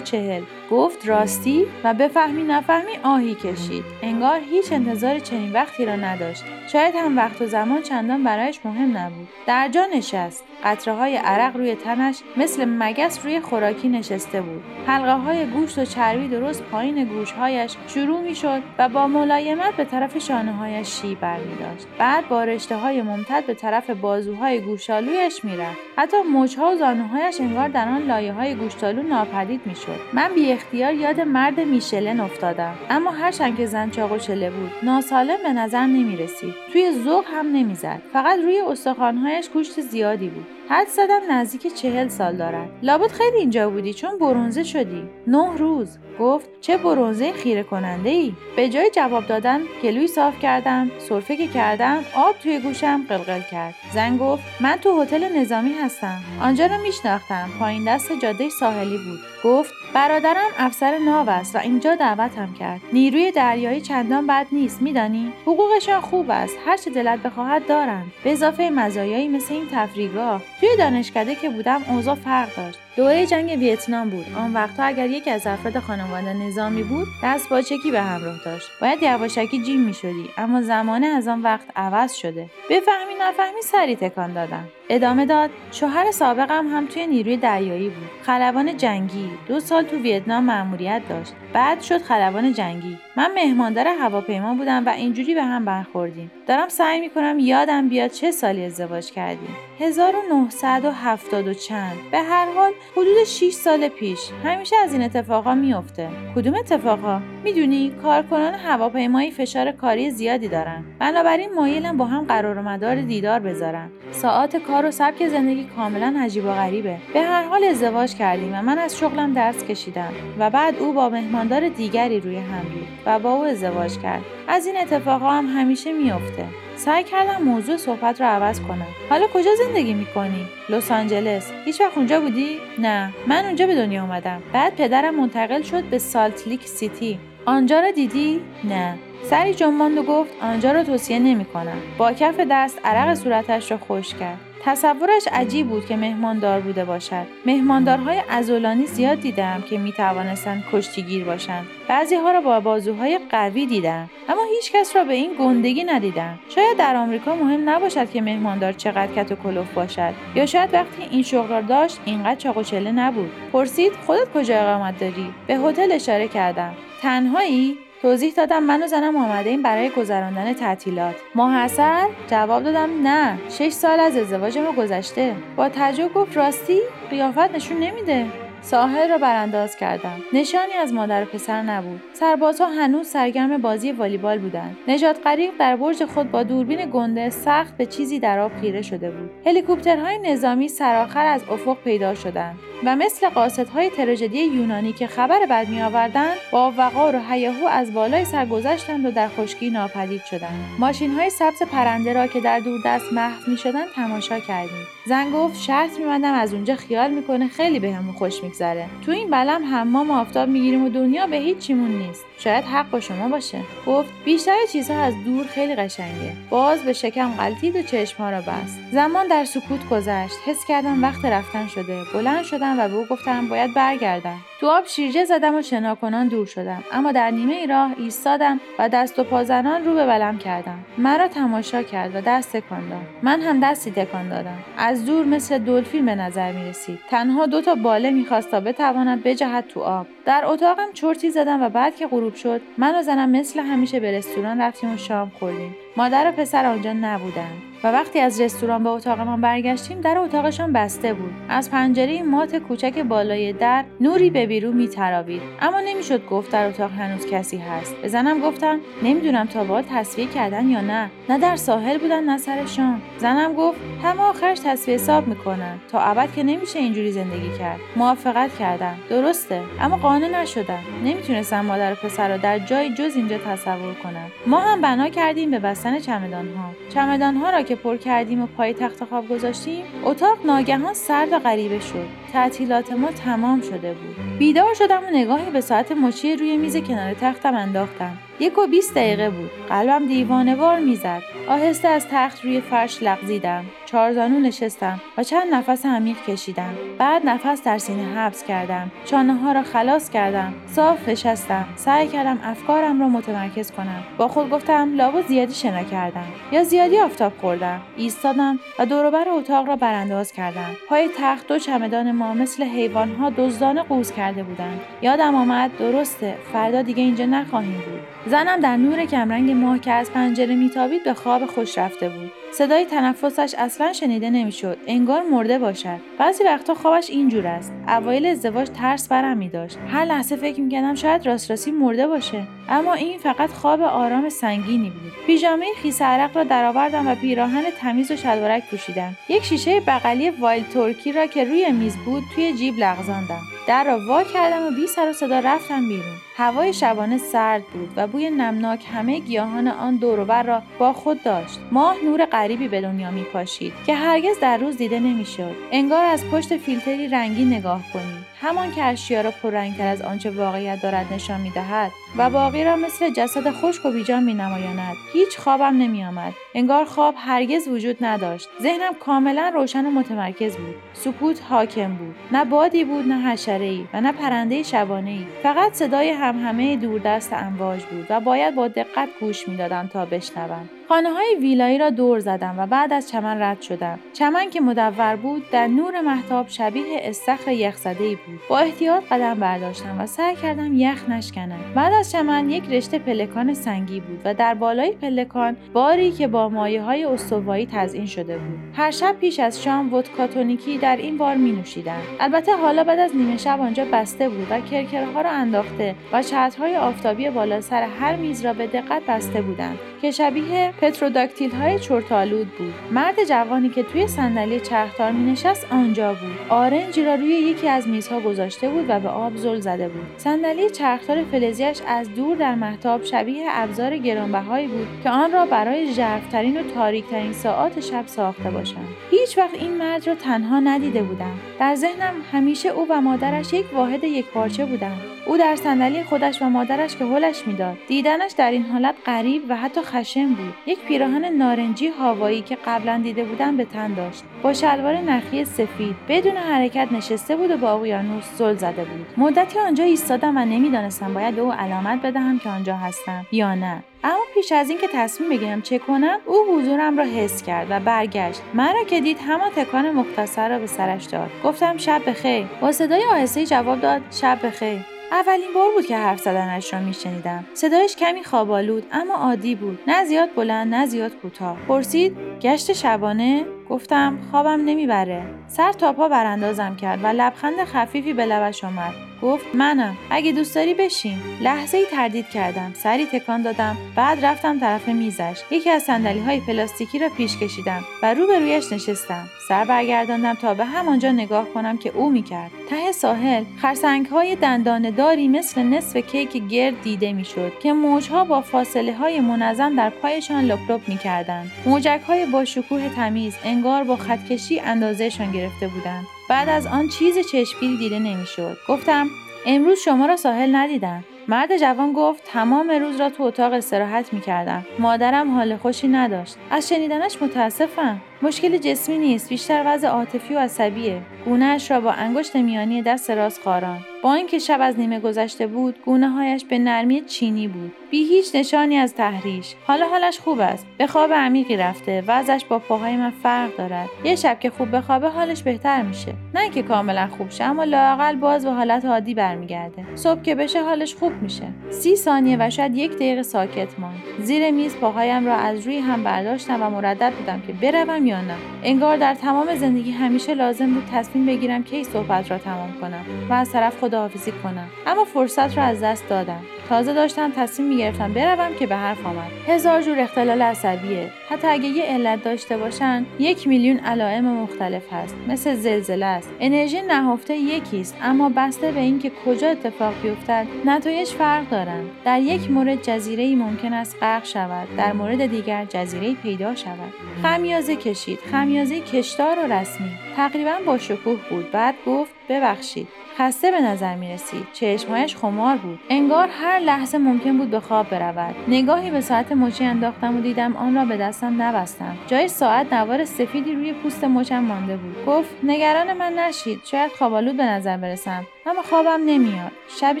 چهل. 0.00 0.42
گفت 0.70 1.08
راستی؟ 1.08 1.66
و 1.84 1.94
بفهمی 1.94 2.42
نفهمی 2.42 2.92
آهی 3.02 3.34
کشید. 3.34 3.84
انگار 4.02 4.40
هیچ 4.50 4.72
انتظار 4.72 5.18
چنین 5.18 5.52
وقتی 5.52 5.84
را 5.84 5.96
نداشت. 5.96 6.44
شاید 6.72 6.94
هم 6.94 7.16
وقت 7.16 7.42
و 7.42 7.46
زمان 7.46 7.82
چندان 7.82 8.24
برایش 8.24 8.60
مهم 8.64 8.96
نبود. 8.96 9.28
در 9.46 9.68
جا 9.68 9.86
نشست. 9.96 10.44
قطره 10.64 10.94
های 10.94 11.16
عرق 11.16 11.56
روی 11.56 11.74
تنش 11.74 12.20
مثل 12.36 12.64
مگس 12.64 13.24
روی 13.24 13.40
خوراکی 13.40 13.88
نشسته 13.88 14.40
بود. 14.40 14.62
حلقه 14.86 15.12
های 15.12 15.46
گوشت 15.46 15.78
و 15.78 15.84
چربی 15.84 16.28
درست 16.28 16.62
پایین 16.62 17.04
گوشهایش 17.04 17.76
شروع 17.86 18.20
می 18.20 18.34
شد 18.34 18.62
و 18.78 18.88
با 18.88 19.06
ملایمت 19.34 19.76
به 19.76 19.84
طرف 19.84 20.18
شانه 20.18 20.52
هایش 20.52 21.00
شی 21.00 21.14
برمی 21.14 21.56
داشت. 21.60 21.86
بعد 21.98 22.28
با 22.28 22.44
رشته 22.44 22.76
های 22.76 23.02
ممتد 23.02 23.46
به 23.46 23.54
طرف 23.54 23.90
بازوهای 23.90 24.60
گوشالویش 24.60 25.44
می‌رفت. 25.44 25.78
حتی 25.96 26.16
موجها 26.32 26.70
و 26.70 26.74
زانوهایش 26.76 27.40
انگار 27.40 27.68
در 27.68 27.88
آن 27.88 28.02
لایه 28.02 28.32
های 28.32 28.54
گوشتالو 28.54 29.02
ناپدید 29.02 29.60
می‌شد. 29.66 30.00
من 30.12 30.28
بی 30.34 30.52
اختیار 30.52 30.94
یاد 30.94 31.20
مرد 31.20 31.60
میشلن 31.60 32.20
افتادم. 32.20 32.74
اما 32.90 33.10
هرچند 33.10 33.56
که 33.56 33.66
زن 33.66 33.90
چاق 33.90 34.12
و 34.12 34.16
بود 34.50 34.70
ناسالم 34.82 35.38
به 35.42 35.52
نظر 35.52 35.86
نمی 35.86 36.16
رسید 36.16 36.54
توی 36.72 36.92
ذوق 37.04 37.24
هم 37.26 37.46
نمی‌زد. 37.46 38.02
فقط 38.12 38.38
روی 38.38 38.60
استخوانهایش 38.60 39.48
گوشت 39.48 39.80
زیادی 39.80 40.28
بود. 40.28 40.46
حد 40.68 40.88
زدم 40.88 41.20
نزدیک 41.30 41.74
چهل 41.74 42.08
سال 42.08 42.36
دارد. 42.36 42.68
لابد 42.82 43.10
خیلی 43.10 43.36
اینجا 43.36 43.70
بودی 43.70 43.94
چون 43.94 44.18
برونزه 44.18 44.62
شدی. 44.62 45.02
نه 45.26 45.56
روز. 45.56 45.98
گفت 46.20 46.48
چه 46.60 46.76
برونزه 46.76 47.32
خیره 47.32 47.62
کننده 47.62 48.10
ای 48.10 48.32
به 48.56 48.68
جای 48.68 48.90
جواب 48.94 49.26
دادن 49.26 49.60
گلوی 49.82 50.06
صاف 50.06 50.38
کردم 50.38 50.90
سرفه 50.98 51.36
که 51.36 51.46
کردم 51.46 52.04
آب 52.14 52.38
توی 52.38 52.58
گوشم 52.60 53.04
قلقل 53.08 53.40
کرد. 53.50 53.74
زن 53.94 54.16
گفت 54.16 54.42
من 54.60 54.76
تو 54.76 55.02
هتل 55.02 55.38
نظامی 55.38 55.72
هستم. 55.72 56.18
آنجا 56.40 56.66
رو 56.66 56.82
میشناختم. 56.82 57.50
پایین 57.58 57.84
دست 57.84 58.12
جاده 58.22 58.48
ساحلی 58.48 58.96
بود. 58.96 59.20
گفت 59.44 59.74
برادرم 59.94 60.50
افسر 60.58 60.98
ناو 60.98 61.30
است 61.30 61.56
و 61.56 61.58
اینجا 61.58 61.94
دعوتم 61.94 62.52
کرد. 62.52 62.80
نیروی 62.92 63.32
دریایی 63.32 63.80
چندان 63.80 64.26
بد 64.26 64.46
نیست 64.52 64.82
میدانی؟ 64.82 65.32
حقوقشان 65.42 66.00
خوب 66.00 66.30
است. 66.30 66.56
هر 66.66 66.76
چه 66.76 66.90
دلت 66.90 67.18
بخواهد 67.22 67.66
دارند 67.66 68.12
به 68.24 68.32
اضافه 68.32 68.70
مزایایی 68.70 69.28
مثل 69.28 69.54
این 69.54 69.68
تفریحگاه. 69.72 70.42
توی 70.60 70.76
دانشکده 70.78 71.34
که 71.34 71.50
بودم 71.50 71.82
اوضاع 71.88 72.14
فرق 72.14 72.56
داشت. 72.56 72.78
دوره 72.96 73.26
جنگ 73.26 73.50
ویتنام 73.50 74.10
بود. 74.10 74.26
آن 74.36 74.52
وقتها 74.52 74.86
اگر 74.86 75.06
یکی 75.06 75.30
از 75.30 75.46
افراد 75.46 75.78
خانواده 75.78 76.32
نظامی 76.32 76.82
بود 76.82 77.08
دست 77.22 77.48
باچکی 77.48 77.90
به 77.90 78.00
همراه 78.00 78.36
داشت. 78.44 78.70
باید 78.80 79.02
یواشکی 79.02 79.62
جیم 79.62 79.80
می‌شدی 79.80 80.30
اما 80.36 80.62
زمانه 80.62 81.06
از 81.06 81.28
آن 81.28 81.42
وقت 81.42 81.66
عوض 81.76 82.14
شده. 82.14 82.50
بفهمی 82.70 83.14
نفهمی 83.20 83.62
سری 83.62 83.96
تکان 83.96 84.32
دادم. 84.32 84.68
ادامه 84.88 85.26
داد 85.26 85.50
شوهر 85.72 86.10
سابقم 86.10 86.66
هم 86.66 86.86
توی 86.86 87.06
نیروی 87.06 87.36
دریایی 87.36 87.88
بود. 87.88 88.10
خلبان 88.22 88.76
جنگی 88.76 89.30
دو 89.48 89.60
سال 89.60 89.82
تو 89.84 89.96
ویتنام 89.96 90.44
مأموریت 90.44 91.02
داشت. 91.08 91.32
بعد 91.54 91.80
شد 91.80 92.02
خلبان 92.02 92.52
جنگی. 92.52 92.98
من 93.16 93.30
مهماندار 93.34 93.86
هواپیما 93.86 94.54
بودم 94.54 94.86
و 94.86 94.88
اینجوری 94.88 95.34
به 95.34 95.42
هم 95.42 95.64
برخوردیم. 95.64 96.30
دارم 96.46 96.68
سعی 96.68 97.00
می‌کنم 97.00 97.38
یادم 97.38 97.88
بیاد 97.88 98.10
چه 98.10 98.30
سالی 98.30 98.64
ازدواج 98.64 99.10
کردیم. 99.10 99.56
1970 99.80 101.48
و 101.48 101.54
چند. 101.54 101.96
به 102.10 102.18
هر 102.18 102.52
حال 102.52 102.72
حدود 102.92 103.24
6 103.26 103.52
سال 103.52 103.88
پیش 103.88 104.18
همیشه 104.44 104.76
از 104.76 104.92
این 104.92 105.02
اتفاقا 105.02 105.54
میفته 105.54 106.08
کدوم 106.36 106.54
اتفاقا؟ 106.54 107.20
می‌دونی 107.44 107.92
کارکنان 108.02 108.54
هواپیمایی 108.54 109.30
فشار 109.30 109.72
کاری 109.72 110.10
زیادی 110.10 110.48
دارن. 110.48 110.84
بنابراین 110.98 111.54
مایلم 111.54 111.96
با 111.96 112.04
هم 112.04 112.24
قرار 112.24 112.58
و 112.58 112.62
مدار 112.62 113.02
دیدار 113.02 113.40
بذارن. 113.40 113.90
ساعات 114.12 114.56
کار 114.56 114.86
و 114.86 114.90
سبک 114.90 115.28
زندگی 115.28 115.64
کاملا 115.76 116.14
عجیب 116.20 116.44
و 116.44 116.52
غریبه. 116.52 116.96
به 117.14 117.20
هر 117.20 117.42
حال 117.42 117.64
ازدواج 117.64 118.14
کردیم 118.14 118.54
و 118.54 118.62
من 118.62 118.78
از 118.78 118.98
شغلم 118.98 119.32
درس 119.32 119.64
کشیدم 119.64 120.12
و 120.38 120.50
بعد 120.50 120.78
او 120.78 120.92
با 120.92 121.08
مهماندار 121.44 121.68
دیگری 121.68 122.20
روی 122.20 122.36
هم 122.36 122.62
بود 122.62 122.88
و 123.06 123.18
با 123.18 123.30
او 123.30 123.44
ازدواج 123.44 123.98
کرد. 123.98 124.22
از 124.48 124.66
این 124.66 124.76
اتفاقا 124.76 125.30
هم 125.30 125.46
همیشه 125.46 125.92
میافته. 125.92 126.44
سعی 126.76 127.04
کردم 127.04 127.42
موضوع 127.42 127.76
صحبت 127.76 128.20
رو 128.20 128.26
عوض 128.26 128.60
کنم. 128.60 128.86
حالا 129.10 129.26
کجا 129.34 129.50
زندگی 129.66 129.94
می‌کنی؟ 129.94 130.46
لس 130.68 130.90
آنجلس. 130.90 131.52
هیچ 131.64 131.80
وقت 131.80 131.96
اونجا 131.96 132.20
بودی؟ 132.20 132.58
نه. 132.78 133.12
من 133.26 133.44
اونجا 133.44 133.66
به 133.66 133.74
دنیا 133.74 134.02
اومدم. 134.02 134.42
بعد 134.52 134.76
پدرم 134.76 135.14
منتقل 135.14 135.62
شد 135.62 135.84
به 135.84 135.98
سالت 135.98 136.48
لیک 136.48 136.66
سیتی. 136.66 137.18
آنجا 137.46 137.80
را 137.80 137.90
دیدی؟ 137.90 138.40
نه. 138.64 138.98
سری 139.22 139.54
جنباند 139.54 139.98
و 139.98 140.02
گفت 140.02 140.30
آنجا 140.42 140.72
را 140.72 140.84
توصیه 140.84 141.18
نمی‌کنم. 141.18 141.78
با 141.98 142.12
کف 142.12 142.40
دست 142.50 142.80
عرق 142.84 143.14
صورتش 143.14 143.70
را 143.70 143.78
خوش 143.78 144.14
کرد. 144.14 144.40
تصورش 144.64 145.28
عجیب 145.32 145.68
بود 145.68 145.86
که 145.86 145.96
مهماندار 145.96 146.60
بوده 146.60 146.84
باشد. 146.84 147.26
مهماندارهای 147.46 148.22
ازولانی 148.28 148.86
زیاد 148.86 149.20
دیدم 149.20 149.62
که 149.62 149.78
می 149.78 149.92
توانستند 149.92 150.64
کشتیگیر 150.72 151.24
باشند. 151.24 151.66
بعضی 151.88 152.14
ها 152.14 152.30
را 152.30 152.40
با 152.40 152.60
بازوهای 152.60 153.20
قوی 153.30 153.66
دیدم 153.66 154.10
اما 154.28 154.42
هیچ 154.50 154.72
کس 154.72 154.96
را 154.96 155.04
به 155.04 155.12
این 155.14 155.34
گندگی 155.38 155.84
ندیدم 155.84 156.38
شاید 156.48 156.76
در 156.76 156.96
آمریکا 156.96 157.34
مهم 157.34 157.68
نباشد 157.68 158.10
که 158.10 158.20
مهماندار 158.20 158.72
چقدر 158.72 159.12
کت 159.12 159.32
و 159.32 159.34
کلوف 159.34 159.72
باشد 159.72 160.14
یا 160.34 160.46
شاید 160.46 160.74
وقتی 160.74 161.02
این 161.10 161.22
شغل 161.22 161.48
را 161.48 161.60
داشت 161.60 162.00
اینقدر 162.04 162.40
چاق 162.40 162.56
و 162.58 162.62
چله 162.62 162.92
نبود. 162.92 163.30
پرسید 163.52 163.92
خودت 164.06 164.32
کجا 164.34 164.60
اقامت 164.60 164.98
داری؟ 164.98 165.34
به 165.46 165.54
هتل 165.54 165.92
اشاره 165.92 166.28
کردم. 166.28 166.74
تنهایی؟ 167.02 167.78
توضیح 168.04 168.34
دادم 168.34 168.62
من 168.62 168.82
و 168.82 168.86
زنم 168.86 169.16
آمده 169.16 169.50
این 169.50 169.62
برای 169.62 169.90
گذراندن 169.90 170.52
تعطیلات. 170.52 171.14
محصل 171.34 172.06
جواب 172.30 172.62
دادم 172.62 173.02
نه. 173.02 173.38
شش 173.48 173.70
سال 173.70 174.00
از 174.00 174.16
ازدواج 174.16 174.58
ما 174.58 174.72
گذشته. 174.72 175.36
با 175.56 175.68
تعجب 175.68 176.12
گفت 176.12 176.36
راستی 176.36 176.80
قیافت 177.10 177.54
نشون 177.54 177.76
نمیده. 177.76 178.43
ساحل 178.64 179.08
را 179.08 179.18
برانداز 179.18 179.76
کردم. 179.76 180.22
نشانی 180.32 180.72
از 180.72 180.92
مادر 180.92 181.22
و 181.22 181.26
پسر 181.26 181.62
نبود. 181.62 182.00
سربازها 182.12 182.66
هنوز 182.66 183.06
سرگرم 183.06 183.58
بازی 183.58 183.92
والیبال 183.92 184.38
بودند. 184.38 184.76
نژاد 184.88 185.16
غریق 185.20 185.50
در 185.58 185.76
برج 185.76 186.04
خود 186.04 186.30
با 186.30 186.42
دوربین 186.42 186.90
گنده 186.90 187.30
سخت 187.30 187.76
به 187.76 187.86
چیزی 187.86 188.18
در 188.18 188.38
آب 188.38 188.52
خیره 188.60 188.82
شده 188.82 189.10
بود. 189.10 189.30
هلیکوپترهای 189.46 190.18
نظامی 190.18 190.68
سرآخر 190.68 191.26
از 191.26 191.42
افق 191.50 191.76
پیدا 191.84 192.14
شدند 192.14 192.58
و 192.84 192.96
مثل 192.96 193.28
قاصدهای 193.28 193.90
تراژدی 193.90 194.44
یونانی 194.44 194.92
که 194.92 195.06
خبر 195.06 195.46
بد 195.50 195.68
میآوردند 195.68 196.36
با 196.52 196.72
وقار 196.76 197.16
و 197.16 197.18
هیاهو 197.30 197.66
از 197.66 197.94
بالای 197.94 198.24
سر 198.24 198.46
گذشتند 198.46 199.06
و 199.06 199.10
در 199.10 199.28
خشکی 199.28 199.70
ناپدید 199.70 200.24
شدند. 200.24 200.64
ماشینهای 200.78 201.30
سبز 201.30 201.62
پرنده 201.62 202.12
را 202.12 202.26
که 202.26 202.40
در 202.40 202.58
دوردست 202.58 203.12
محو 203.12 203.50
می‌شدند 203.50 203.86
تماشا 203.96 204.38
کردیم. 204.38 204.86
زن 205.06 205.30
گفت 205.30 205.62
شرط 205.62 205.98
میبندم 205.98 206.34
از 206.34 206.54
اونجا 206.54 206.74
خیال 206.74 207.10
می‌کنه 207.10 207.48
خیلی 207.48 207.78
بهمون 207.78 208.14
خوش 208.14 208.42
میگذره. 208.54 208.86
تو 209.06 209.12
این 209.12 209.30
بلم 209.30 209.64
حمام 209.64 210.10
آفتاب 210.10 210.48
می‌گیریم 210.48 210.84
و 210.84 210.88
دنیا 210.88 211.26
به 211.26 211.36
هیچ 211.36 211.58
چیمون 211.58 211.90
نیست. 211.90 212.24
شاید 212.44 212.64
حق 212.64 212.90
با 212.90 213.00
شما 213.00 213.28
باشه. 213.28 213.60
گفت 213.86 214.08
بیشتر 214.24 214.56
چیزها 214.72 215.02
از 215.02 215.14
دور 215.24 215.46
خیلی 215.46 215.74
قشنگه. 215.74 216.32
باز 216.50 216.82
به 216.82 216.92
شکم 216.92 217.30
غلطید 217.34 217.76
و 217.76 217.82
چشمها 217.82 218.30
را 218.30 218.40
بست. 218.40 218.78
زمان 218.92 219.26
در 219.26 219.44
سکوت 219.44 219.88
گذشت. 219.88 220.34
حس 220.46 220.64
کردم 220.68 221.02
وقت 221.02 221.24
رفتن 221.24 221.66
شده. 221.66 221.98
بلند 222.14 222.44
شدم 222.44 222.80
و 222.80 222.88
به 222.88 222.94
او 222.94 223.04
گفتم 223.10 223.48
باید 223.48 223.74
برگردم. 223.74 224.36
تو 224.60 224.66
آب 224.66 224.86
شیرجه 224.86 225.24
زدم 225.24 225.54
و 225.54 225.62
شناکنان 225.62 226.28
دور 226.28 226.46
شدم. 226.46 226.84
اما 226.92 227.12
در 227.12 227.30
نیمه 227.30 227.66
راه 227.66 227.94
ایستادم 227.98 228.60
و 228.78 228.88
دست 228.88 229.18
و 229.18 229.24
پازنان 229.24 229.84
رو 229.84 229.94
به 229.94 230.06
بلم 230.06 230.38
کردم. 230.38 230.78
مرا 230.98 231.28
تماشا 231.28 231.82
کرد 231.82 232.16
و 232.16 232.20
دست 232.20 232.56
تکان 232.56 232.88
داد 232.88 233.02
من 233.22 233.40
هم 233.40 233.60
دستی 233.60 233.90
تکان 233.90 234.28
دادم. 234.28 234.58
از 234.78 235.06
دور 235.06 235.24
مثل 235.24 235.58
دلفین 235.58 236.06
به 236.06 236.14
نظر 236.14 236.52
می 236.52 236.64
رسید. 236.64 236.98
تنها 237.10 237.46
دو 237.46 237.60
تا 237.60 237.74
باله 237.74 238.10
می‌خواست 238.10 238.50
تا 238.50 238.60
بتواند 238.60 239.22
بجهد 239.22 239.66
تو 239.66 239.80
آب. 239.80 240.06
در 240.26 240.42
اتاقم 240.46 240.92
چرتی 240.94 241.30
زدم 241.30 241.62
و 241.62 241.68
بعد 241.68 241.96
که 241.96 242.06
غروب 242.06 242.33
شد. 242.34 242.60
من 242.78 242.98
و 242.98 243.02
زنم 243.02 243.30
مثل 243.30 243.60
همیشه 243.60 244.00
به 244.00 244.18
رستوران 244.18 244.60
رفتیم 244.60 244.94
و 244.94 244.96
شام 244.96 245.32
خوردیم. 245.38 245.76
مادر 245.96 246.28
و 246.28 246.32
پسر 246.32 246.66
آنجا 246.66 246.92
نبودند 246.92 247.62
و 247.84 247.92
وقتی 247.92 248.20
از 248.20 248.40
رستوران 248.40 248.84
به 248.84 248.90
اتاقمان 248.90 249.40
برگشتیم 249.40 250.00
در 250.00 250.18
اتاقشان 250.18 250.72
بسته 250.72 251.14
بود. 251.14 251.32
از 251.48 251.70
پنجره 251.70 252.22
مات 252.22 252.56
کوچک 252.56 252.98
بالای 252.98 253.52
در 253.52 253.84
نوری 254.00 254.30
به 254.30 254.46
بیرون 254.46 254.76
میتراوید. 254.76 255.42
اما 255.60 255.80
نمی‌شد 255.80 256.26
گفت 256.26 256.50
در 256.52 256.66
اتاق 256.66 256.90
هنوز 256.90 257.26
کسی 257.26 257.56
هست. 257.56 257.96
به 257.96 258.08
زنم 258.08 258.40
گفتم 258.40 258.80
نمی‌دونم 259.02 259.46
تا 259.46 259.64
بال 259.64 259.82
تصویه 259.90 260.26
کردن 260.26 260.68
یا 260.68 260.80
نه. 260.80 261.10
نه 261.28 261.38
در 261.38 261.56
ساحل 261.56 261.98
بودن 261.98 262.24
نه 262.24 262.38
سر 262.38 262.66
شام. 262.66 263.02
زنم 263.18 263.52
گفت 263.52 263.80
همه 264.02 264.22
آخرش 264.22 264.58
تصویه 264.64 264.96
حساب 264.96 265.28
می‌کنن. 265.28 265.78
تا 265.92 266.00
ابد 266.00 266.32
که 266.32 266.42
نمیشه 266.42 266.78
اینجوری 266.78 267.12
زندگی 267.12 267.58
کرد. 267.58 267.80
موافقت 267.96 268.58
کردم. 268.58 268.94
درسته. 269.10 269.60
اما 269.80 269.96
قانع 269.96 270.42
نشدم. 270.42 270.82
نمی‌تونستم 271.04 271.60
مادر 271.60 271.92
و 271.92 271.94
پسر 271.94 272.28
را 272.28 272.36
در 272.36 272.58
جای 272.58 272.94
جز 272.94 273.16
اینجا 273.16 273.38
تصور 273.38 273.94
کنم. 274.02 274.30
ما 274.46 274.60
هم 274.60 274.80
بنا 274.80 275.08
کردیم 275.08 275.50
به 275.50 275.58
بستن 275.84 275.98
چمدانها. 275.98 276.70
چمدانها 276.88 277.50
را 277.50 277.62
که 277.62 277.76
پر 277.76 277.96
کردیم 277.96 278.42
و 278.42 278.46
پای 278.46 278.74
تخت 278.74 279.04
خواب 279.04 279.28
گذاشتیم 279.28 279.84
اتاق 280.04 280.38
ناگهان 280.46 280.94
سرد 280.94 281.32
و 281.32 281.38
غریبه 281.38 281.80
شد. 281.80 282.06
تعطیلات 282.32 282.92
ما 282.92 283.10
تمام 283.10 283.60
شده 283.60 283.94
بود. 283.94 284.38
بیدار 284.38 284.74
شدم 284.74 285.02
و 285.02 285.10
نگاهی 285.12 285.50
به 285.50 285.60
ساعت 285.60 285.92
مچی 285.92 286.36
روی 286.36 286.56
میز 286.56 286.76
کنار 286.76 287.14
تختم 287.14 287.54
انداختم. 287.54 288.18
یک 288.40 288.58
و 288.58 288.66
بیست 288.66 288.94
دقیقه 288.94 289.30
بود. 289.30 289.50
قلبم 289.68 290.06
دیوانوار 290.06 290.78
می‌زد. 290.78 291.22
آهسته 291.48 291.88
از 291.88 292.06
تخت 292.10 292.44
روی 292.44 292.60
فرش 292.60 293.02
لغزیدم. 293.02 293.64
چارزانو 293.86 294.40
نشستم 294.40 295.00
و 295.18 295.22
چند 295.22 295.54
نفس 295.54 295.86
عمیق 295.86 296.16
کشیدم. 296.28 296.74
بعد 296.98 297.22
نفس 297.26 297.62
در 297.62 297.78
سینه 297.78 298.04
حبس 298.04 298.44
کردم. 298.44 298.90
چانه 299.04 299.34
ها 299.34 299.52
را 299.52 299.62
خلاص 299.62 300.10
کردم. 300.10 300.54
صاف 300.66 301.08
نشستم. 301.08 301.64
سعی 301.76 302.08
کردم 302.08 302.38
افکارم 302.44 303.00
را 303.00 303.08
متمرکز 303.08 303.70
کنم. 303.72 304.02
با 304.18 304.28
خود 304.28 304.50
گفتم 304.50 304.94
لابد 304.96 305.26
زیادی 305.26 305.54
شنا 305.54 305.82
کردم. 305.82 306.26
یا 306.52 306.64
زیادی 306.64 306.98
آفتاب 306.98 307.32
خوردم. 307.40 307.80
ایستادم 307.96 308.58
و 308.78 308.86
دوروبر 308.86 309.28
اتاق 309.28 309.68
را 309.68 309.76
برانداز 309.76 310.32
کردم. 310.32 310.70
پای 310.88 311.08
تخت 311.18 311.46
دو 311.46 311.58
چمدان 311.58 312.12
ما 312.12 312.34
مثل 312.34 312.64
حیوانها 312.64 313.30
دزدانه 313.30 313.82
قوز 313.82 314.12
کرده 314.12 314.42
بودند. 314.42 314.80
یادم 315.02 315.34
آمد 315.34 315.76
درسته 315.78 316.34
فردا 316.52 316.82
دیگه 316.82 317.02
اینجا 317.02 317.26
نخواهیم 317.26 317.82
بود. 317.90 318.00
زنم 318.26 318.60
در 318.60 318.76
نور 318.76 319.04
کمرنگ 319.04 319.50
ماه 319.50 319.78
که 319.78 319.92
از 319.92 320.10
پنجره 320.10 320.54
میتابید 320.54 321.04
به 321.04 321.14
خواب 321.14 321.46
خوش 321.46 321.78
رفته 321.78 322.08
بود. 322.08 322.32
صدای 322.52 322.84
تنفسش 322.84 323.54
اصلا 323.58 323.92
شنیده 323.92 324.30
نمی‌شد. 324.30 324.78
انگار 324.86 325.22
مرده 325.22 325.58
باشد. 325.58 325.98
بعضی 326.18 326.44
وقتا 326.44 326.74
خوابش 326.74 327.10
اینجور 327.10 327.46
است. 327.46 327.72
اوایل 327.88 328.26
ازدواج 328.26 328.68
ترس 328.68 329.08
برم 329.08 329.36
می 329.36 329.48
داشت 329.48 329.78
هر 329.88 330.04
لحظه 330.04 330.36
فکر 330.36 330.60
می‌کردم 330.60 330.94
شاید 330.94 331.26
راست 331.26 331.50
راستی 331.50 331.70
مرده 331.70 332.06
باشه. 332.06 332.42
اما 332.68 332.94
این 332.94 333.18
فقط 333.18 333.50
خواب 333.50 333.82
آرام 333.82 334.28
سنگینی 334.28 334.90
بود. 334.90 335.12
پیژامه 335.26 335.66
خیس 335.82 336.02
عرق 336.02 336.36
را 336.36 336.44
درآوردم 336.44 337.08
و 337.08 337.14
پیراهن 337.14 337.62
تمیز 337.80 338.10
و 338.10 338.16
شلوارک 338.16 338.62
پوشیدم. 338.70 339.16
یک 339.28 339.44
شیشه 339.44 339.80
بغلی 339.80 340.30
وایل 340.30 340.64
ترکی 340.64 341.12
را 341.12 341.26
که 341.26 341.44
روی 341.44 341.72
میز 341.72 341.96
بود 341.96 342.22
توی 342.34 342.52
جیب 342.52 342.74
لغزاندم. 342.78 343.42
در 343.66 343.84
را 343.84 343.98
وا 344.08 344.22
کردم 344.22 344.66
و 344.66 344.70
بی 344.70 344.86
سر 344.86 345.10
و 345.10 345.12
صدا 345.12 345.38
رفتم 345.38 345.88
بیرون. 345.88 346.16
هوای 346.36 346.72
شبانه 346.72 347.18
سرد 347.18 347.64
بود 347.64 347.90
و 347.96 348.06
بوی 348.06 348.30
نمناک 348.30 348.84
همه 348.94 349.18
گیاهان 349.18 349.68
آن 349.68 349.96
دوروبر 349.96 350.42
را 350.42 350.62
با 350.78 350.92
خود 350.92 351.22
داشت. 351.22 351.60
ماه 351.72 351.96
نور 352.04 352.24
غریبی 352.24 352.68
به 352.68 352.80
دنیا 352.80 353.10
می 353.10 353.22
پاشید 353.22 353.72
که 353.86 353.94
هرگز 353.94 354.40
در 354.40 354.58
روز 354.58 354.76
دیده 354.76 355.00
نمی‌شد 355.00 355.54
انگار 355.72 356.04
از 356.04 356.24
پشت 356.24 356.56
فیلتری 356.56 357.08
رنگی 357.08 357.44
نگاه 357.44 357.80
کنید 357.92 358.34
همان 358.40 358.72
که 358.72 358.84
اشیا 358.84 359.20
را 359.20 359.30
پررنگتر 359.30 359.86
از 359.86 360.02
آنچه 360.02 360.30
واقعیت 360.30 360.82
دارد 360.82 361.12
نشان 361.12 361.40
می‌دهد 361.40 361.92
و 362.18 362.30
باقی 362.30 362.64
را 362.64 362.76
مثل 362.76 363.10
جسد 363.10 363.50
خشک 363.50 363.86
و 363.86 363.90
بیجان 363.90 364.24
مینمایاند 364.24 364.94
هیچ 365.12 365.38
خوابم 365.38 365.76
نمیآمد 365.76 366.32
انگار 366.54 366.84
خواب 366.84 367.14
هرگز 367.18 367.68
وجود 367.68 367.96
نداشت. 368.00 368.48
ذهنم 368.62 368.94
کاملا 369.00 369.52
روشن 369.54 369.86
و 369.86 369.90
متمرکز 369.90 370.56
بود. 370.56 370.74
سکوت 370.92 371.42
حاکم 371.48 371.94
بود. 371.94 372.14
نه 372.32 372.44
بادی 372.44 372.84
بود 372.84 373.08
نه 373.08 373.30
حشره 373.30 373.53
ای 373.62 373.86
و 373.92 374.00
نه 374.00 374.12
پرنده 374.12 374.62
شبانه 374.62 375.10
ای 375.10 375.26
فقط 375.42 375.72
صدای 375.72 376.10
همهمه 376.10 376.76
دوردست 376.76 377.32
امواج 377.32 377.84
بود 377.84 378.06
و 378.10 378.20
باید 378.20 378.54
با 378.54 378.68
دقت 378.68 379.08
گوش 379.20 379.48
می‌دادم 379.48 379.90
تا 379.92 380.04
بشنوم 380.06 380.68
خانه 380.88 381.10
های 381.10 381.36
ویلایی 381.40 381.78
را 381.78 381.90
دور 381.90 382.18
زدم 382.18 382.54
و 382.58 382.66
بعد 382.66 382.92
از 382.92 383.10
چمن 383.10 383.42
رد 383.42 383.62
شدم. 383.62 383.98
چمن 384.12 384.50
که 384.50 384.60
مدور 384.60 385.16
بود 385.16 385.50
در 385.50 385.66
نور 385.66 386.00
محتاب 386.00 386.48
شبیه 386.48 386.84
استخر 387.02 387.52
یخزده 387.52 388.08
بود. 388.08 388.40
با 388.48 388.58
احتیاط 388.58 389.02
قدم 389.10 389.34
برداشتم 389.34 390.00
و 390.00 390.06
سعی 390.06 390.36
کردم 390.36 390.78
یخ 390.78 391.08
نشکنم. 391.08 391.60
بعد 391.74 391.92
از 391.92 392.12
چمن 392.12 392.50
یک 392.50 392.64
رشته 392.70 392.98
پلکان 392.98 393.54
سنگی 393.54 394.00
بود 394.00 394.20
و 394.24 394.34
در 394.34 394.54
بالای 394.54 394.92
پلکان 394.92 395.56
باری 395.72 396.12
که 396.12 396.28
با 396.28 396.48
مایه 396.48 396.82
های 396.82 397.04
استوایی 397.04 397.68
تزئین 397.72 398.06
شده 398.06 398.38
بود. 398.38 398.58
هر 398.74 398.90
شب 398.90 399.16
پیش 399.20 399.40
از 399.40 399.62
شام 399.62 399.94
ودکاتونیکی 399.94 400.78
در 400.78 400.96
این 400.96 401.18
بار 401.18 401.36
می 401.36 401.52
نوشیدم. 401.52 402.02
البته 402.20 402.56
حالا 402.56 402.84
بعد 402.84 402.98
از 402.98 403.16
نیمه 403.16 403.36
شب 403.36 403.60
آنجا 403.60 403.84
بسته 403.92 404.28
بود 404.28 404.46
و 404.50 404.60
کرکرها 404.60 405.20
را 405.20 405.30
انداخته 405.30 405.94
و 406.12 406.22
چترهای 406.22 406.76
آفتابی 406.76 407.30
بالا 407.30 407.60
سر 407.60 407.82
هر 407.82 408.16
میز 408.16 408.44
را 408.44 408.52
به 408.52 408.66
دقت 408.66 409.02
بسته 409.08 409.42
بودند 409.42 409.78
که 410.02 410.10
شبیه 410.10 410.73
پتروداکتیل 410.80 411.50
های 411.50 411.78
چرتالود 411.78 412.48
بود. 412.48 412.74
مرد 412.90 413.24
جوانی 413.28 413.68
که 413.68 413.82
توی 413.82 414.06
صندلی 414.06 414.60
چرخدار 414.60 415.12
می 415.12 415.32
نشست 415.32 415.66
آنجا 415.70 416.08
بود. 416.08 416.38
آرنجی 416.48 417.04
را 417.04 417.14
روی 417.14 417.28
یکی 417.28 417.68
از 417.68 417.88
میزها 417.88 418.20
گذاشته 418.20 418.68
بود 418.68 418.84
و 418.88 419.00
به 419.00 419.08
آب 419.08 419.36
زل 419.36 419.60
زده 419.60 419.88
بود. 419.88 420.06
صندلی 420.16 420.70
چرخدار 420.70 421.24
فلزیش 421.24 421.78
از 421.86 422.14
دور 422.14 422.36
در 422.36 422.54
محتاب 422.54 423.04
شبیه 423.04 423.44
ابزار 423.50 423.96
گرانبهایی 423.96 424.66
بود 424.66 424.86
که 425.02 425.10
آن 425.10 425.32
را 425.32 425.46
برای 425.46 425.92
ژرفترین 425.92 426.60
و 426.60 426.62
تاریکترین 426.62 427.32
ساعات 427.32 427.80
شب 427.80 428.06
ساخته 428.06 428.50
باشند. 428.50 428.88
هیچ 429.10 429.38
وقت 429.38 429.54
این 429.54 429.76
مرد 429.76 430.06
را 430.06 430.14
تنها 430.14 430.60
ندیده 430.60 431.02
بودم 431.02 431.38
در 431.60 431.74
ذهنم 431.74 432.14
همیشه 432.32 432.68
او 432.68 432.86
و 432.90 433.00
مادرش 433.00 433.52
یک 433.52 433.66
واحد 433.74 434.04
یک 434.04 434.26
پارچه 434.26 434.66
بودند. 434.66 435.00
او 435.26 435.36
در 435.36 435.56
صندلی 435.56 436.02
خودش 436.02 436.42
و 436.42 436.44
مادرش 436.44 436.96
که 436.96 437.04
حلش 437.04 437.46
می‌داد. 437.46 437.76
دیدنش 437.88 438.32
در 438.32 438.50
این 438.50 438.62
حالت 438.62 438.94
غریب 439.06 439.42
و 439.48 439.56
حتی 439.56 439.80
خشن 439.80 440.28
بود. 440.28 440.54
یک 440.66 440.78
پیراهن 440.78 441.24
نارنجی 441.24 441.86
هوایی 441.86 442.42
که 442.42 442.58
قبلا 442.66 443.00
دیده 443.02 443.24
بودم 443.24 443.56
به 443.56 443.64
تن 443.64 443.94
داشت. 443.94 444.24
با 444.42 444.52
شلوار 444.52 444.96
نخی 444.96 445.44
سفید 445.44 445.96
بدون 446.08 446.36
حرکت 446.36 446.88
نشسته 446.92 447.36
بود 447.36 447.50
و 447.50 447.56
با 447.56 447.72
اقیانوس 447.72 448.24
زل 448.38 448.56
زده 448.56 448.84
بود. 448.84 449.06
مدتی 449.16 449.58
آنجا 449.58 449.84
ایستادم 449.84 450.36
و 450.36 450.44
نمی‌دانستم 450.44 451.14
باید 451.14 451.34
به 451.34 451.40
او 451.42 451.52
علامت 451.52 452.02
بدهم 452.02 452.38
که 452.38 452.48
آنجا 452.48 452.76
هستم 452.76 453.26
یا 453.32 453.54
نه. 453.54 453.82
اما 454.04 454.22
پیش 454.34 454.52
از 454.52 454.70
اینکه 454.70 454.86
تصمیم 454.94 455.30
بگیرم 455.30 455.62
چه 455.62 455.78
کنم 455.78 456.18
او 456.26 456.36
حضورم 456.56 456.98
را 456.98 457.04
حس 457.04 457.42
کرد 457.42 457.66
و 457.70 457.80
برگشت. 457.80 458.42
مرا 458.54 458.84
که 458.84 459.00
دید 459.00 459.18
همان 459.28 459.50
تکان 459.56 459.90
مختصر 459.90 460.48
را 460.48 460.58
به 460.58 460.66
سرش 460.66 461.04
داد. 461.04 461.30
گفتم 461.44 461.76
شب 461.76 462.02
بخیر. 462.06 462.46
با 462.60 462.72
صدای 462.72 463.04
آهسته 463.10 463.46
جواب 463.46 463.80
داد 463.80 464.02
شب 464.10 464.38
بخیر. 464.46 464.93
اولین 465.14 465.52
بار 465.54 465.70
بود 465.72 465.86
که 465.86 465.96
حرف 465.96 466.20
زدنش 466.20 466.74
را 466.74 466.80
میشنیدم. 466.80 467.44
صدایش 467.54 467.96
کمی 467.96 468.24
خوابالود 468.24 468.86
اما 468.92 469.14
عادی 469.14 469.54
بود. 469.54 469.78
نه 469.86 470.04
زیاد 470.04 470.34
بلند 470.36 470.74
نه 470.74 470.86
زیاد 470.86 471.12
کوتاه. 471.16 471.56
پرسید 471.68 472.16
گشت 472.40 472.72
شبانه؟ 472.72 473.44
گفتم 473.70 474.18
خوابم 474.30 474.64
نمی‌بره. 474.64 475.22
سر 475.48 475.72
تا 475.72 475.92
پا 475.92 476.08
براندازم 476.08 476.76
کرد 476.76 477.04
و 477.04 477.06
لبخند 477.06 477.64
خفیفی 477.64 478.12
به 478.12 478.26
لبش 478.26 478.64
آمد. 478.64 478.92
گفت 479.22 479.46
منم. 479.54 479.96
اگه 480.10 480.32
دوست 480.32 480.54
داری 480.54 480.74
بشین. 480.74 481.18
لحظه 481.40 481.78
ای 481.78 481.86
تردید 481.90 482.28
کردم. 482.28 482.72
سری 482.74 483.06
تکان 483.06 483.42
دادم. 483.42 483.76
بعد 483.96 484.24
رفتم 484.24 484.60
طرف 484.60 484.88
میزش. 484.88 485.42
یکی 485.50 485.70
از 485.70 485.82
صندلی 485.82 486.20
های 486.20 486.40
پلاستیکی 486.40 486.98
را 486.98 487.08
پیش 487.08 487.38
کشیدم 487.38 487.84
و 488.02 488.14
روبرویش 488.14 488.72
نشستم. 488.72 489.24
سر 489.48 489.64
برگرداندم 489.64 490.34
تا 490.34 490.54
به 490.54 490.64
همانجا 490.64 491.12
نگاه 491.12 491.48
کنم 491.48 491.78
که 491.78 491.90
او 491.90 492.10
می‌کرد. 492.10 492.50
ته 492.70 492.92
ساحل 492.92 493.44
خرسنگ 493.62 494.06
های 494.06 494.36
دندانه 494.36 494.90
داری 494.90 495.28
مثل 495.28 495.62
نصف 495.62 495.96
کیک 495.96 496.48
گرد 496.48 496.82
دیده 496.82 497.12
می‌شد 497.12 497.52
که 497.62 497.72
موجها 497.72 498.24
با 498.24 498.40
فاصله 498.40 498.94
های 498.94 499.20
منظم 499.20 499.76
در 499.76 499.90
پایشان 499.90 500.44
لپ 500.44 500.70
لپ 500.70 500.88
می‌کردند. 500.88 501.50
موجک 501.66 502.00
های 502.06 502.26
با 502.26 502.44
شکوه 502.44 502.88
تمیز 502.88 503.34
انگار 503.44 503.84
با 503.84 503.96
خطکشی 503.96 504.60
اندازهشان 504.60 505.32
گرفته 505.32 505.68
بودند. 505.68 506.06
بعد 506.28 506.48
از 506.48 506.66
آن 506.66 506.88
چیز 506.88 507.18
چشمگیری 507.32 507.76
دیده 507.76 507.98
نمی‌شد. 507.98 508.56
گفتم 508.68 509.06
امروز 509.46 509.78
شما 509.78 510.06
را 510.06 510.16
ساحل 510.16 510.54
ندیدم. 510.54 511.04
مرد 511.28 511.56
جوان 511.56 511.92
گفت 511.92 512.24
تمام 512.24 512.70
روز 512.70 513.00
را 513.00 513.10
تو 513.10 513.22
اتاق 513.22 513.52
استراحت 513.52 514.12
می 514.12 514.20
کردم. 514.20 514.66
مادرم 514.78 515.30
حال 515.30 515.56
خوشی 515.56 515.88
نداشت. 515.88 516.36
از 516.50 516.68
شنیدنش 516.68 517.22
متاسفم. 517.22 518.00
مشکل 518.22 518.58
جسمی 518.58 518.98
نیست 518.98 519.28
بیشتر 519.28 519.62
وضع 519.66 519.88
عاطفی 519.88 520.34
و 520.34 520.38
عصبیه 520.38 521.02
گونهاش 521.24 521.70
را 521.70 521.80
با 521.80 521.92
انگشت 521.92 522.36
میانی 522.36 522.82
دست 522.82 523.10
راست 523.10 523.42
خاران 523.42 523.78
با 524.04 524.14
اینکه 524.14 524.38
شب 524.38 524.58
از 524.60 524.78
نیمه 524.78 525.00
گذشته 525.00 525.46
بود 525.46 525.78
گونه 525.84 526.08
هایش 526.08 526.44
به 526.44 526.58
نرمی 526.58 527.00
چینی 527.00 527.48
بود. 527.48 527.72
بی 527.90 527.98
هیچ 527.98 528.34
نشانی 528.34 528.76
از 528.76 528.94
تحریش. 528.94 529.54
حالا 529.66 529.88
حالش 529.88 530.18
خوب 530.18 530.40
است. 530.40 530.66
به 530.78 530.86
خواب 530.86 531.12
عمیقی 531.12 531.56
رفته 531.56 532.04
وضعش 532.06 532.44
با 532.44 532.58
پاهای 532.58 532.96
من 532.96 533.10
فرق 533.10 533.56
دارد. 533.56 533.88
یه 534.04 534.16
شب 534.16 534.40
که 534.40 534.50
خوب 534.50 534.76
بخوابه 534.76 535.08
حالش 535.08 535.42
بهتر 535.42 535.82
میشه. 535.82 536.14
نه 536.34 536.50
که 536.50 536.62
کاملا 536.62 537.08
خوب 537.18 537.30
شه 537.30 537.44
اما 537.44 537.64
لاقل 537.64 538.16
باز 538.16 538.44
به 538.44 538.50
حالت 538.50 538.84
عادی 538.84 539.14
برمیگرده. 539.14 539.84
صبح 539.94 540.22
که 540.22 540.34
بشه 540.34 540.62
حالش 540.62 540.94
خوب 540.94 541.12
میشه. 541.22 541.46
سی 541.70 541.96
ثانیه 541.96 542.36
و 542.40 542.50
شاید 542.50 542.74
یک 542.74 542.92
دقیقه 542.94 543.22
ساکت 543.22 543.78
ماند. 543.78 544.02
زیر 544.20 544.50
میز 544.50 544.76
پاهایم 544.76 545.26
را 545.26 545.34
از 545.34 545.66
روی 545.66 545.78
هم 545.78 546.04
برداشتم 546.04 546.62
و 546.62 546.70
مردد 546.70 547.12
بودم 547.12 547.42
که 547.46 547.52
بروم 547.52 548.06
یا 548.06 548.20
نه. 548.20 548.36
انگار 548.64 548.96
در 548.96 549.14
تمام 549.14 549.54
زندگی 549.54 549.90
همیشه 549.90 550.34
لازم 550.34 550.74
بود 550.74 550.84
تصمیم 550.92 551.26
بگیرم 551.26 551.64
کی 551.64 551.84
صحبت 551.84 552.30
را 552.30 552.38
تمام 552.38 552.72
کنم 552.80 553.04
و 553.30 553.32
از 553.32 553.52
طرف 553.52 553.80
خداحافظی 553.94 554.32
کنم. 554.32 554.68
اما 554.86 555.04
فرصت 555.04 555.58
را 555.58 555.64
از 555.64 555.82
دست 555.82 556.08
دادم. 556.08 556.42
تازه 556.68 556.94
داشتم 556.94 557.32
تصمیم 557.36 557.68
می‌گرفتم 557.68 558.12
بروم 558.12 558.54
که 558.54 558.66
به 558.66 558.76
حرف 558.76 559.06
آمد. 559.06 559.30
هزار 559.48 559.82
جور 559.82 560.00
اختلال 560.00 560.42
عصبیه. 560.42 561.10
حتی 561.30 561.46
اگه 561.46 561.68
یه 561.68 561.84
علت 561.84 562.22
داشته 562.22 562.56
باشن 562.56 563.06
یک 563.18 563.48
میلیون 563.48 563.78
علائم 563.78 564.24
مختلف 564.24 564.92
هست. 564.92 565.16
مثل 565.28 565.54
زلزله 565.54 566.06
است. 566.06 566.30
انرژی 566.40 566.82
نهفته 566.82 567.36
یکی 567.36 567.80
است. 567.80 567.96
اما 568.02 568.32
بسته 568.36 568.72
به 568.72 568.80
اینکه 568.80 569.12
کجا 569.26 569.48
اتفاق 569.48 569.94
بیفتد 570.02 570.46
نتایج 570.64 571.08
فرق 571.08 571.48
دارند 571.48 571.90
در 572.04 572.20
یک 572.20 572.50
مورد 572.50 572.82
جزیره 572.82 573.36
ممکن 573.36 573.72
است 573.72 573.96
غرق 574.00 574.24
شود. 574.24 574.68
در 574.76 574.92
مورد 574.92 575.26
دیگر 575.26 575.64
جزیره 575.64 576.14
پیدا 576.14 576.54
شود. 576.54 576.92
خمیازه 577.22 577.76
کشید. 577.76 578.18
خمیازه 578.32 578.80
کشدار 578.80 579.38
و 579.38 579.52
رسمی. 579.52 579.90
تقریبا 580.16 580.54
با 580.66 580.78
شکوه 580.78 581.18
بود. 581.30 581.50
بعد 581.52 581.74
گفت 581.86 582.12
ببخشید. 582.28 582.88
خسته 583.18 583.50
به 583.50 583.60
نظر 583.60 583.94
می 583.94 584.08
رسید. 584.08 584.46
چشمهایش 584.52 585.16
خمار 585.16 585.56
بود. 585.56 585.78
انگار 585.90 586.28
هر 586.28 586.53
لحظه 586.58 586.98
ممکن 586.98 587.38
بود 587.38 587.50
به 587.50 587.60
خواب 587.60 587.90
برود. 587.90 588.34
نگاهی 588.48 588.90
به 588.90 589.00
ساعت 589.00 589.32
مچی 589.32 589.64
انداختم 589.64 590.16
و 590.16 590.20
دیدم 590.20 590.56
آن 590.56 590.74
را 590.74 590.84
به 590.84 590.96
دستم 590.96 591.42
نبستم. 591.42 591.96
جای 592.06 592.28
ساعت 592.28 592.72
نوار 592.72 593.04
سفیدی 593.04 593.54
روی 593.54 593.72
پوست 593.72 594.04
مچم 594.04 594.44
مانده 594.44 594.76
بود. 594.76 595.04
گفت 595.06 595.34
نگران 595.42 595.92
من 595.92 596.12
نشید. 596.12 596.60
شاید 596.64 596.92
خوابالود 596.92 597.36
به 597.36 597.44
نظر 597.44 597.76
برسم. 597.76 598.26
اما 598.46 598.62
خوابم 598.62 599.00
نمیاد. 599.06 599.52
شبی 599.80 600.00